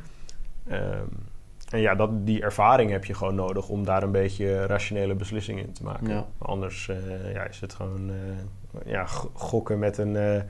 Ehm, 0.69 1.07
en 1.73 1.81
ja, 1.81 1.95
dat, 1.95 2.26
die 2.26 2.43
ervaring 2.43 2.91
heb 2.91 3.05
je 3.05 3.14
gewoon 3.14 3.35
nodig 3.35 3.69
om 3.69 3.85
daar 3.85 4.02
een 4.02 4.11
beetje 4.12 4.67
rationele 4.67 5.14
beslissingen 5.14 5.64
in 5.64 5.73
te 5.73 5.83
maken. 5.83 6.09
Ja. 6.09 6.26
Anders 6.38 6.88
eh, 6.88 7.33
ja, 7.33 7.45
is 7.45 7.61
het 7.61 7.75
gewoon 7.75 8.11
eh, 8.11 8.91
ja, 8.93 9.05
go- 9.07 9.31
gokken 9.33 9.79
met 9.79 9.99
een, 9.99 10.17
eh, 10.17 10.41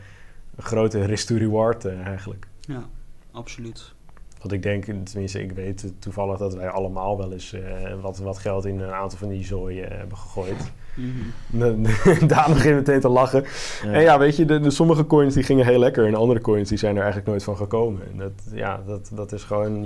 grote 0.59 1.05
risk-to-reward 1.05 1.85
eigenlijk. 1.87 2.47
Ja, 2.61 2.83
absoluut. 3.31 3.95
Want 4.41 4.55
ik 4.55 4.63
denk, 4.63 4.85
tenminste, 4.85 5.43
ik 5.43 5.53
weet 5.53 5.93
toevallig 5.99 6.39
dat 6.39 6.55
wij 6.55 6.69
allemaal 6.69 7.19
wel 7.19 7.33
eens 7.33 7.57
wat, 8.01 8.19
wat 8.19 8.39
geld 8.39 8.65
in 8.65 8.81
een 8.81 8.93
aantal 8.93 9.19
van 9.19 9.29
die 9.29 9.45
zooi 9.45 9.81
eh, 9.81 9.97
hebben 9.99 10.17
gegooid. 10.17 10.73
Mhm. 10.95 12.27
Daar 12.27 12.49
nog 12.49 12.65
in 12.65 12.75
meteen 12.75 13.01
te 13.01 13.09
lachen. 13.09 13.45
Ja. 13.83 13.93
En 13.93 14.03
ja, 14.03 14.19
weet 14.19 14.37
je, 14.37 14.45
de, 14.45 14.61
de 14.61 14.71
sommige 14.71 15.07
coins 15.07 15.35
die 15.35 15.43
gingen 15.43 15.67
heel 15.67 15.79
lekker 15.79 16.07
en 16.07 16.15
andere 16.15 16.41
coins 16.41 16.69
die 16.69 16.79
zijn 16.79 16.95
er 16.95 17.01
eigenlijk 17.03 17.31
nooit 17.31 17.45
van 17.45 17.57
gekomen. 17.57 18.03
En 18.11 18.19
dat, 18.19 18.33
ja, 18.53 18.83
dat, 18.87 19.11
dat 19.15 19.33
is 19.33 19.43
gewoon... 19.45 19.85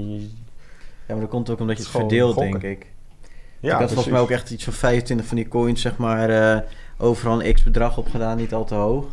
Ja, 1.07 1.13
maar 1.15 1.21
dat 1.21 1.31
komt 1.31 1.51
ook 1.51 1.61
omdat 1.61 1.77
je 1.77 1.83
Het 1.83 1.93
verdeelt, 1.93 2.35
gokken. 2.35 2.61
denk 2.61 2.79
ik. 2.83 2.87
Ja, 3.61 3.73
ik 3.73 3.79
had 3.79 3.93
volgens 3.93 4.13
mij 4.13 4.21
ook 4.21 4.31
echt 4.31 4.51
iets 4.51 4.65
van 4.65 4.73
25 4.73 5.27
van 5.27 5.37
die 5.37 5.49
coins, 5.49 5.81
zeg 5.81 5.97
maar, 5.97 6.31
eh, 6.31 6.61
overal 6.99 7.43
een 7.43 7.55
x-bedrag 7.55 7.99
op 7.99 8.11
gedaan, 8.11 8.37
niet 8.37 8.55
al 8.55 8.65
te 8.65 8.75
hoog. 8.75 9.05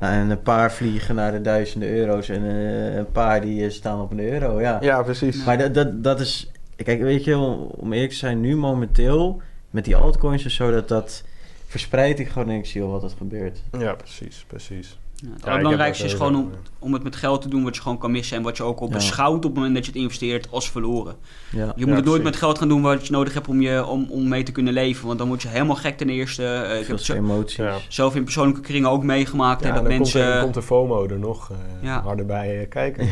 Nou, 0.00 0.12
en 0.12 0.30
een 0.30 0.42
paar 0.42 0.72
vliegen 0.72 1.14
naar 1.14 1.32
de 1.32 1.40
duizenden 1.40 1.88
euro's 1.88 2.28
en 2.28 2.44
eh, 2.44 2.94
een 2.94 3.12
paar 3.12 3.40
die 3.40 3.64
eh, 3.64 3.70
staan 3.70 4.00
op 4.00 4.10
een 4.10 4.20
euro, 4.20 4.60
ja. 4.60 4.78
Ja, 4.80 5.02
precies. 5.02 5.44
Maar 5.44 5.58
dat, 5.58 5.74
dat, 5.74 6.04
dat 6.04 6.20
is, 6.20 6.50
kijk, 6.76 7.00
weet 7.00 7.24
je, 7.24 7.36
om, 7.36 7.92
eerlijk 7.92 8.10
te 8.10 8.16
zijn, 8.16 8.40
nu 8.40 8.56
momenteel 8.56 9.42
met 9.70 9.84
die 9.84 9.96
altcoins 9.96 10.44
en 10.44 10.50
zo, 10.50 10.70
dat 10.70 10.88
dat 10.88 11.24
verspreidt 11.66 12.18
ik 12.18 12.28
gewoon 12.28 12.50
en 12.50 12.56
ik 12.56 12.66
zie 12.66 12.82
al 12.82 12.90
wat 12.90 13.02
er 13.02 13.10
gebeurt. 13.16 13.62
Ja, 13.78 13.94
precies, 13.94 14.44
precies. 14.46 14.98
Ja, 15.16 15.28
het 15.32 15.44
allerbelangrijkste 15.44 16.04
ik 16.04 16.10
is 16.10 16.16
gewoon 16.16 16.36
om, 16.36 16.50
om 16.78 16.92
het 16.92 17.02
met 17.02 17.16
geld 17.16 17.42
te 17.42 17.48
doen 17.48 17.64
wat 17.64 17.74
je 17.76 17.82
gewoon 17.82 17.98
kan 17.98 18.10
missen 18.10 18.36
en 18.36 18.42
wat 18.42 18.56
je 18.56 18.62
ook 18.62 18.80
op 18.80 18.88
Ja. 18.88 18.94
beschouwt 18.96 19.36
op 19.36 19.42
het 19.42 19.54
moment 19.54 19.74
dat 19.74 19.84
je 19.84 19.90
het 19.92 20.00
investeert 20.00 20.50
als 20.50 20.70
verloren. 20.70 21.16
Ja, 21.50 21.58
Je 21.58 21.64
moet 21.64 21.74
Ja, 21.76 21.78
het 21.78 21.88
nooit 21.88 22.04
precies. 22.04 22.22
met 22.22 22.36
geld 22.36 22.58
gaan 22.58 22.68
doen 22.68 22.82
wat 22.82 23.06
je 23.06 23.12
nodig 23.12 23.34
hebt 23.34 23.48
om, 23.48 23.60
je, 23.60 23.86
om, 23.86 24.06
om 24.10 24.28
mee 24.28 24.42
te 24.42 24.52
kunnen 24.52 24.72
leven. 24.72 25.06
Want 25.06 25.18
dan 25.18 25.28
word 25.28 25.42
je 25.42 25.48
helemaal 25.48 25.76
gek 25.76 25.96
ten 25.96 26.08
eerste. 26.08 26.44
Eh, 26.46 26.80
ik 26.80 26.86
heb 26.86 26.98
zo- 26.98 27.14
emoties. 27.14 27.56
Ja. 27.56 27.76
zelf 27.88 28.14
in 28.16 28.24
persoonlijke 28.24 28.60
kringen 28.60 28.90
ook 28.90 29.02
meegemaakt. 29.02 29.60
hè, 29.62 29.68
Ja, 29.68 29.74
dat 29.74 29.82
dan 29.84 29.92
mensen... 29.98 30.20
komt, 30.22 30.34
er, 30.34 30.40
komt 30.42 30.54
de 30.54 30.62
FOMO 30.62 31.06
er 31.08 31.18
nog 31.18 31.50
eh, 31.50 31.56
Ja. 31.82 32.02
harder 32.02 32.26
bij 32.26 32.60
eh, 32.60 32.68
kijken. 32.68 33.08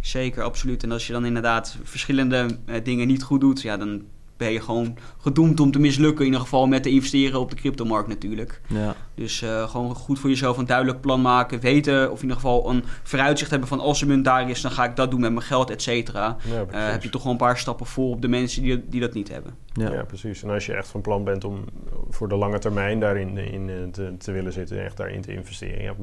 Zeker, 0.00 0.42
absoluut. 0.42 0.82
En 0.82 0.92
als 0.92 1.06
je 1.06 1.12
dan 1.12 1.24
inderdaad 1.24 1.76
verschillende 1.82 2.46
eh, 2.66 2.84
dingen 2.84 3.06
niet 3.06 3.22
goed 3.22 3.40
doet, 3.40 3.62
ja, 3.62 3.76
dan 3.76 4.02
ben 4.38 4.52
je 4.52 4.60
gewoon 4.60 4.96
gedoemd 5.18 5.60
om 5.60 5.70
te 5.70 5.78
mislukken. 5.78 6.18
In 6.20 6.24
ieder 6.26 6.40
geval 6.40 6.66
met 6.66 6.82
te 6.82 6.90
investeren 6.90 7.40
op 7.40 7.50
de 7.50 7.56
cryptomarkt 7.56 8.08
natuurlijk. 8.08 8.60
Ja. 8.68 8.94
Dus 9.14 9.42
eh, 9.42 9.68
gewoon 9.70 9.94
goed 9.94 10.18
voor 10.18 10.30
jezelf 10.30 10.58
een 10.58 10.66
duidelijk 10.66 11.00
plan 11.00 11.20
maken. 11.20 11.60
Weten, 11.60 12.10
of 12.10 12.16
in 12.16 12.22
ieder 12.22 12.36
geval 12.36 12.70
een 12.70 12.84
vooruitzicht 13.02 13.50
hebben 13.50 13.68
van 13.68 13.80
als 13.80 14.00
de 14.00 14.06
munt 14.06 14.24
daar 14.24 14.50
is, 14.50 14.60
dan 14.60 14.70
ga 14.70 14.84
ik 14.84 14.96
dat 14.96 15.10
doen 15.10 15.20
met 15.20 15.32
mijn 15.32 15.44
geld, 15.44 15.70
et 15.70 15.82
cetera. 15.82 16.36
Ja, 16.50 16.64
Eh, 16.70 16.90
heb 16.90 17.02
je 17.02 17.10
toch 17.10 17.22
wel 17.22 17.32
een 17.32 17.38
paar 17.38 17.58
stappen 17.58 17.86
voor 17.86 18.10
op 18.10 18.22
de 18.22 18.28
mensen 18.28 18.62
die, 18.62 18.88
die 18.88 19.00
dat 19.00 19.14
niet 19.14 19.28
hebben. 19.28 19.54
Ja. 19.72 19.92
Ja. 19.92 20.02
precies. 20.04 20.42
En 20.42 20.50
als 20.50 20.66
je 20.66 20.72
echt 20.74 20.88
van 20.88 21.00
plan 21.00 21.24
bent 21.24 21.44
om 21.44 21.64
voor 22.10 22.28
de 22.28 22.36
lange 22.36 22.58
termijn 22.58 23.00
daarin 23.00 23.36
in, 23.38 23.68
eh, 23.70 23.76
te, 23.92 24.14
te 24.18 24.32
willen 24.32 24.52
zitten 24.52 24.78
en 24.78 24.84
echt 24.84 24.96
daarin 24.96 25.20
te 25.20 25.32
investeren. 25.32 25.82
Ja, 25.82 25.94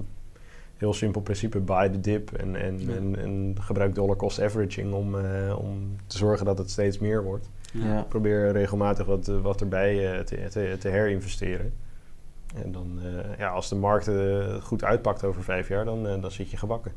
heel 0.78 0.94
simpel 0.94 1.22
principe, 1.22 1.60
buy 1.60 1.90
the 1.90 2.00
dip 2.00 2.32
en, 2.32 2.56
en, 2.56 2.80
Ja. 2.80 2.94
en, 2.96 3.20
en 3.20 3.56
gebruik 3.62 3.96
dollar 3.96 4.16
cost 4.16 4.42
averaging 4.42 4.94
om, 4.94 5.16
eh, 5.20 5.56
om 5.60 5.96
te 6.08 6.18
zorgen 6.18 6.46
dat 6.46 6.58
het 6.58 6.70
steeds 6.72 7.00
meer 7.00 7.24
wordt. 7.24 7.50
Ja. 7.84 7.94
Ja. 7.94 8.02
Probeer 8.02 8.52
regelmatig 8.52 9.06
wat, 9.06 9.28
eh, 9.28 9.42
wat 9.42 9.62
erbij 9.62 10.14
eh, 10.14 10.20
te, 10.20 10.48
te, 10.50 10.76
te 10.80 10.90
herinvesteren. 10.90 11.74
En 12.56 12.72
dan, 12.72 13.00
eh, 13.04 13.38
ja, 13.38 13.50
als 13.50 13.70
de 13.70 13.76
markt 13.76 14.08
eh, 14.08 14.54
goed 14.62 14.84
uitpakt 14.84 15.24
over 15.24 15.44
vijf 15.44 15.68
jaar, 15.68 15.86
dan, 15.86 16.04
dan 16.22 16.32
zit 16.32 16.52
je 16.52 16.58
gebakken. 16.58 16.92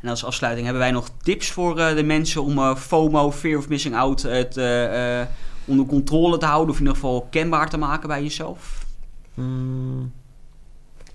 En 0.00 0.08
als 0.08 0.24
afsluiting 0.24 0.64
hebben 0.66 0.84
wij 0.84 0.92
nog 0.92 1.08
tips 1.22 1.50
voor 1.50 1.78
eh, 1.78 1.94
de 1.96 2.02
mensen 2.02 2.42
om 2.42 2.58
eh, 2.58 2.76
FOMO, 2.76 3.32
Fear 3.32 3.58
of 3.58 3.68
Missing 3.68 3.96
Out, 3.96 4.22
het 4.22 4.56
eh, 4.56 5.20
eh, 5.20 5.26
onder 5.64 5.86
controle 5.86 6.38
te 6.38 6.46
houden. 6.46 6.70
Of 6.70 6.80
in 6.80 6.86
ieder 6.86 6.94
geval 7.00 7.26
kenbaar 7.30 7.68
te 7.68 7.76
maken 7.76 8.08
bij 8.08 8.22
jezelf. 8.22 8.86
Mm. 9.34 10.12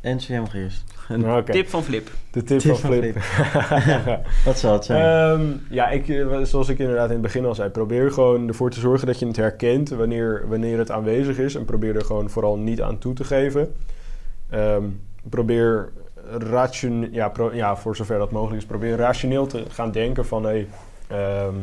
NCM 0.02 0.44
eerst. 0.56 0.84
Nou, 1.08 1.40
oké. 1.42 1.52
Tip 1.52 1.68
van 1.70 1.84
Flip. 1.84 2.10
De 2.32 2.44
tip, 2.44 2.60
Tip 2.60 2.72
van 2.76 2.80
van 2.80 2.92
Flip. 2.94 3.16
Wat 4.46 4.58
zal 4.64 4.74
het 4.74 4.86
zijn? 4.86 5.02
Ehm, 5.40 5.48
ja, 5.70 5.90
ik, 5.90 6.10
eh, 6.10 6.40
zoals 6.44 6.70
ik 6.70 6.80
inderdaad 6.80 7.06
in 7.08 7.14
het 7.14 7.22
begin 7.22 7.46
al 7.46 7.56
zei, 7.56 7.70
probeer 7.70 8.12
gewoon 8.12 8.48
ervoor 8.48 8.70
te 8.72 8.80
zorgen 8.80 9.08
dat 9.08 9.20
je 9.20 9.28
het 9.28 9.36
herkent 9.36 9.90
wanneer, 9.90 10.44
wanneer 10.48 10.78
het 10.78 10.92
aanwezig 10.92 11.38
is. 11.38 11.56
En 11.56 11.66
probeer 11.66 11.96
er 11.96 12.06
gewoon 12.06 12.30
vooral 12.30 12.58
niet 12.58 12.82
aan 12.82 12.98
toe 12.98 13.14
te 13.14 13.24
geven. 13.24 13.74
Ehm, 14.50 14.84
probeer 15.30 15.90
ration, 16.38 17.08
ja, 17.12 17.30
pro- 17.30 17.54
ja, 17.54 17.76
voor 17.76 17.96
zover 17.96 18.18
dat 18.18 18.32
mogelijk 18.32 18.62
is, 18.62 18.68
probeer 18.68 18.96
rationeel 18.98 19.48
te 19.48 19.64
gaan 19.70 19.92
denken 19.92 20.26
van 20.26 20.44
hey, 20.44 20.68
ehm, 21.08 21.54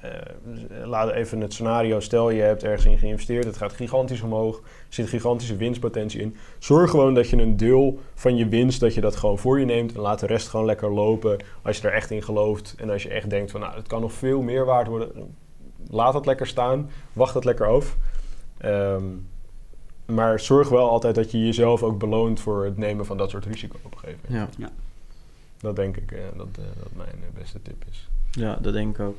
eh, 0.00 0.10
eh, 0.80 0.86
laat 0.86 1.10
even 1.10 1.40
het 1.40 1.52
scenario, 1.52 2.00
stel 2.00 2.30
je 2.30 2.42
hebt 2.42 2.62
ergens 2.62 2.84
in 2.84 2.98
geïnvesteerd, 2.98 3.44
het 3.44 3.56
gaat 3.56 3.72
gigantisch 3.72 4.20
omhoog, 4.20 4.56
er 4.56 4.64
zit 4.88 5.08
gigantische 5.08 5.56
winstpotentie 5.56 6.20
in. 6.20 6.36
Zorg 6.58 6.90
gewoon 6.90 7.14
dat 7.14 7.28
je 7.28 7.36
een 7.36 7.56
deel 7.56 8.00
van 8.14 8.36
je 8.36 8.48
winst, 8.48 8.80
dat 8.80 8.94
je 8.94 9.00
dat 9.00 9.16
gewoon 9.16 9.38
voor 9.38 9.58
je 9.58 9.64
neemt 9.64 9.94
en 9.94 10.00
laat 10.00 10.20
de 10.20 10.26
rest 10.26 10.48
gewoon 10.48 10.66
lekker 10.66 10.92
lopen 10.92 11.38
als 11.62 11.78
je 11.78 11.88
er 11.88 11.94
echt 11.94 12.10
in 12.10 12.22
gelooft. 12.22 12.74
En 12.78 12.90
als 12.90 13.02
je 13.02 13.08
echt 13.08 13.30
denkt 13.30 13.50
van 13.50 13.60
nou, 13.60 13.74
het 13.74 13.86
kan 13.86 14.00
nog 14.00 14.12
veel 14.12 14.42
meer 14.42 14.64
waard 14.64 14.86
worden, 14.86 15.34
laat 15.90 16.14
het 16.14 16.26
lekker 16.26 16.46
staan, 16.46 16.90
wacht 17.12 17.34
het 17.34 17.44
lekker 17.44 17.66
af. 17.66 17.96
Ehm, 18.58 19.04
maar 20.06 20.40
zorg 20.40 20.68
wel 20.68 20.88
altijd 20.88 21.14
dat 21.14 21.30
je 21.30 21.44
jezelf 21.44 21.82
ook 21.82 21.98
beloont 21.98 22.40
voor 22.40 22.64
het 22.64 22.76
nemen 22.76 23.06
van 23.06 23.16
dat 23.16 23.30
soort 23.30 23.44
risico 23.44 23.76
op 23.82 23.92
een 23.92 23.98
gegeven 23.98 24.20
moment. 24.28 24.56
ja. 24.58 24.70
Dat 25.60 25.76
denk 25.76 25.96
ik 25.96 26.12
eh, 26.12 26.20
dat, 26.36 26.54
dat 26.54 26.92
mijn 26.96 27.16
beste 27.34 27.62
tip 27.62 27.84
is. 27.90 28.08
ja, 28.30 28.58
dat 28.60 28.72
denk 28.72 28.98
ik 28.98 29.06
ook. 29.06 29.16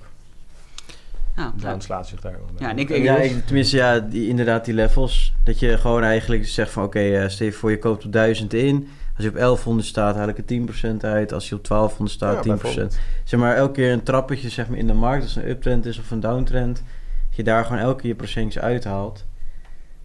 Ja, 1.36 1.54
Daan 1.56 1.74
ja. 1.74 1.80
slaat 1.80 2.08
zich 2.08 2.22
daar 2.22 2.32
wel 2.32 2.46
bij. 2.58 2.66
Ja, 2.66 2.72
en 2.72 2.80
ik- 2.80 2.90
ik- 2.90 3.04
ja, 3.04 3.16
ik, 3.16 3.46
tenminste, 3.46 3.76
ja, 3.78 4.00
die, 4.00 4.28
inderdaad, 4.28 4.66
die 4.66 4.74
levels. 4.74 5.34
Dat 5.44 5.60
je 5.60 5.78
gewoon 5.78 6.04
eigenlijk 6.04 6.46
zegt 6.48 6.72
van, 6.72 6.84
oké, 6.84 7.00
eh, 7.00 7.30
stel 7.30 7.46
je 7.46 7.52
voor 7.54 7.70
je 7.72 7.80
koopt 7.80 8.06
op 8.06 8.12
1000 8.12 8.54
in. 8.54 8.88
Als 9.16 9.24
je 9.26 9.30
op 9.32 9.36
1100 9.38 9.88
staat, 9.88 10.16
haal 10.16 10.28
ik 10.28 10.38
er 10.38 10.46
10% 10.46 11.04
uit. 11.04 11.34
Als 11.34 11.50
je 11.50 11.56
op 11.56 11.64
1200 11.64 12.12
staat, 12.18 12.34
Ja, 12.36 12.42
10%. 12.42 12.62
bijvoorbeeld. 12.62 13.00
Zeg 13.24 13.40
maar, 13.40 13.56
elke 13.56 13.74
keer 13.74 13.92
een 13.92 14.04
trappetje 14.04 14.50
zeg 14.50 14.68
maar, 14.70 14.78
in 14.78 14.88
de 14.88 14.94
markt. 14.94 15.24
Als 15.24 15.36
een 15.36 15.50
uptrend 15.50 15.86
is 15.86 16.00
of 16.00 16.12
een 16.12 16.20
downtrend. 16.20 16.76
Dat 17.28 17.36
je 17.36 17.44
daar 17.44 17.66
gewoon 17.66 17.82
elke 17.82 18.02
keer 18.02 18.10
je 18.10 18.16
procentjes 18.16 18.64
uithaalt. 18.64 19.26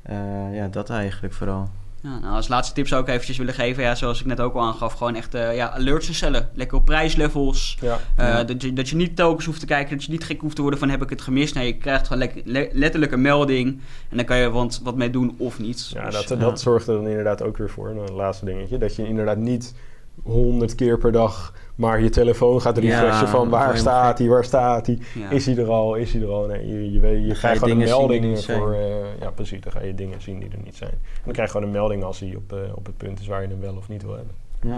Eh, 0.03 0.17
ja, 0.53 0.69
dat 0.69 0.91
eigenlijk 0.91 1.35
vooral. 1.35 1.71
Ja, 2.03 2.19
nou, 2.19 2.35
als 2.35 2.49
laatste 2.49 2.75
tip 2.75 2.87
zou 2.89 3.03
ik 3.03 3.09
eventjes 3.09 3.37
willen 3.39 3.55
geven, 3.55 3.83
ja, 3.83 3.95
zoals 3.95 4.21
ik 4.21 4.27
net 4.27 4.41
ook 4.41 4.55
al 4.55 4.61
aangaf, 4.63 4.93
gewoon 4.93 5.15
echt 5.15 5.35
eh, 5.35 5.57
ja, 5.57 5.71
alerts 5.71 6.07
instellen. 6.09 6.49
Lekker 6.55 6.77
op 6.79 6.85
prijslevels. 6.85 7.79
Ja, 7.81 7.99
Eh, 8.17 8.47
dat, 8.47 8.63
je, 8.63 8.73
dat 8.73 8.89
je 8.89 8.97
niet 8.97 9.17
telkens 9.17 9.47
hoeft 9.47 9.61
te 9.61 9.67
kijken, 9.67 9.97
dat 9.97 10.05
je 10.05 10.11
niet 10.13 10.25
gek 10.25 10.41
hoeft 10.41 10.57
te 10.57 10.63
worden 10.63 10.81
van 10.81 10.89
heb 10.89 11.03
ik 11.03 11.11
het 11.11 11.23
gemist. 11.23 11.55
Nee, 11.55 11.67
je 11.67 11.77
krijgt 11.77 12.07
gewoon 12.07 12.29
le- 12.45 12.69
letterlijk 12.73 13.13
een 13.13 13.21
melding 13.21 13.81
en 14.09 14.17
dan 14.17 14.27
kan 14.27 14.37
je 14.39 14.51
wat, 14.51 14.81
wat 14.83 14.97
mee 14.97 15.11
doen 15.11 15.35
of 15.39 15.59
niet. 15.59 15.91
ja, 15.95 16.05
Dus, 16.11 16.27
dat, 16.27 16.41
dat 16.41 16.61
zorgt 16.61 16.87
er 16.87 16.95
dan 16.95 17.07
inderdaad 17.09 17.43
ook 17.43 17.57
weer 17.57 17.71
voor. 17.71 17.89
Een 17.89 18.13
laatste 18.15 18.45
dingetje. 18.45 18.79
Dat 18.79 18.97
je 18.97 19.07
inderdaad 19.09 19.37
niet 19.39 19.75
honderd 20.23 20.75
keer 20.75 20.99
per 20.99 21.13
dag 21.13 21.53
maar 21.75 22.03
je 22.03 22.09
telefoon 22.09 22.61
gaat 22.61 22.79
refreshen 22.79 23.07
Ja, 23.25 23.27
van 23.27 23.49
waar 23.49 23.77
staat 23.77 24.19
hij, 24.19 24.29
waar 24.29 24.45
staat 24.45 24.87
hij, 24.87 24.99
Ja. 25.15 25.31
is 25.31 25.47
hij 25.47 25.57
er 25.57 25.69
al, 25.71 25.95
is 25.95 26.13
hij 26.13 26.23
er 26.23 26.29
al. 26.29 26.47
Nee, 26.47 26.67
je, 26.67 26.93
je, 26.93 27.01
weet, 27.01 27.27
je 27.27 27.33
krijgt 27.35 27.59
gewoon 27.59 27.81
een 27.81 27.85
dingen 27.85 27.97
zien 27.99 28.09
die 28.09 28.21
melding 28.21 28.45
voor, 28.45 28.73
eh, 28.73 29.21
ja 29.21 29.31
precies, 29.31 29.61
dan 29.61 29.73
ga 29.73 29.83
je 29.83 29.95
dingen 29.95 30.23
zien 30.23 30.39
die 30.39 30.49
er 30.51 30.59
niet 30.65 30.77
zijn. 30.77 30.91
En 30.91 30.99
dan 31.25 31.33
krijg 31.33 31.49
je 31.49 31.55
gewoon 31.55 31.67
een 31.67 31.73
melding 31.81 32.05
als 32.05 32.21
hij 32.21 32.35
op, 32.37 32.53
eh, 32.53 32.59
op 32.75 32.87
het 32.87 32.97
punt 32.97 33.21
is 33.21 33.27
waar 33.27 33.43
je 33.43 33.49
hem 33.49 33.61
wel 33.61 33.75
of 33.77 33.89
niet 33.89 34.03
wil 34.03 34.15
hebben. 34.15 34.35
Ja. 34.63 34.77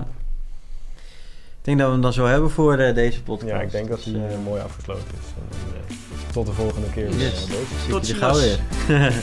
Ik 1.58 1.66
denk 1.66 1.78
dat 1.78 1.86
we 1.86 1.92
hem 1.92 2.02
dan 2.02 2.12
zo 2.12 2.24
hebben 2.26 2.50
voor 2.50 2.78
eh, 2.78 2.94
deze 2.94 3.22
podcast. 3.22 3.50
Ja, 3.52 3.60
ik 3.60 3.70
denk 3.70 3.88
dat 3.88 4.04
hij 4.04 4.12
Dus, 4.12 4.22
mooi 4.44 4.60
afgesloten 4.62 5.04
is. 5.20 5.26
En, 5.36 6.32
tot 6.32 6.46
de 6.46 6.52
volgende 6.52 6.90
keer. 6.90 7.08
weer, 7.10 7.18
Yes. 7.18 7.46
Tot 7.88 8.06
gauw 8.08 8.34
ziens. 8.34 8.58
weer. 8.86 9.22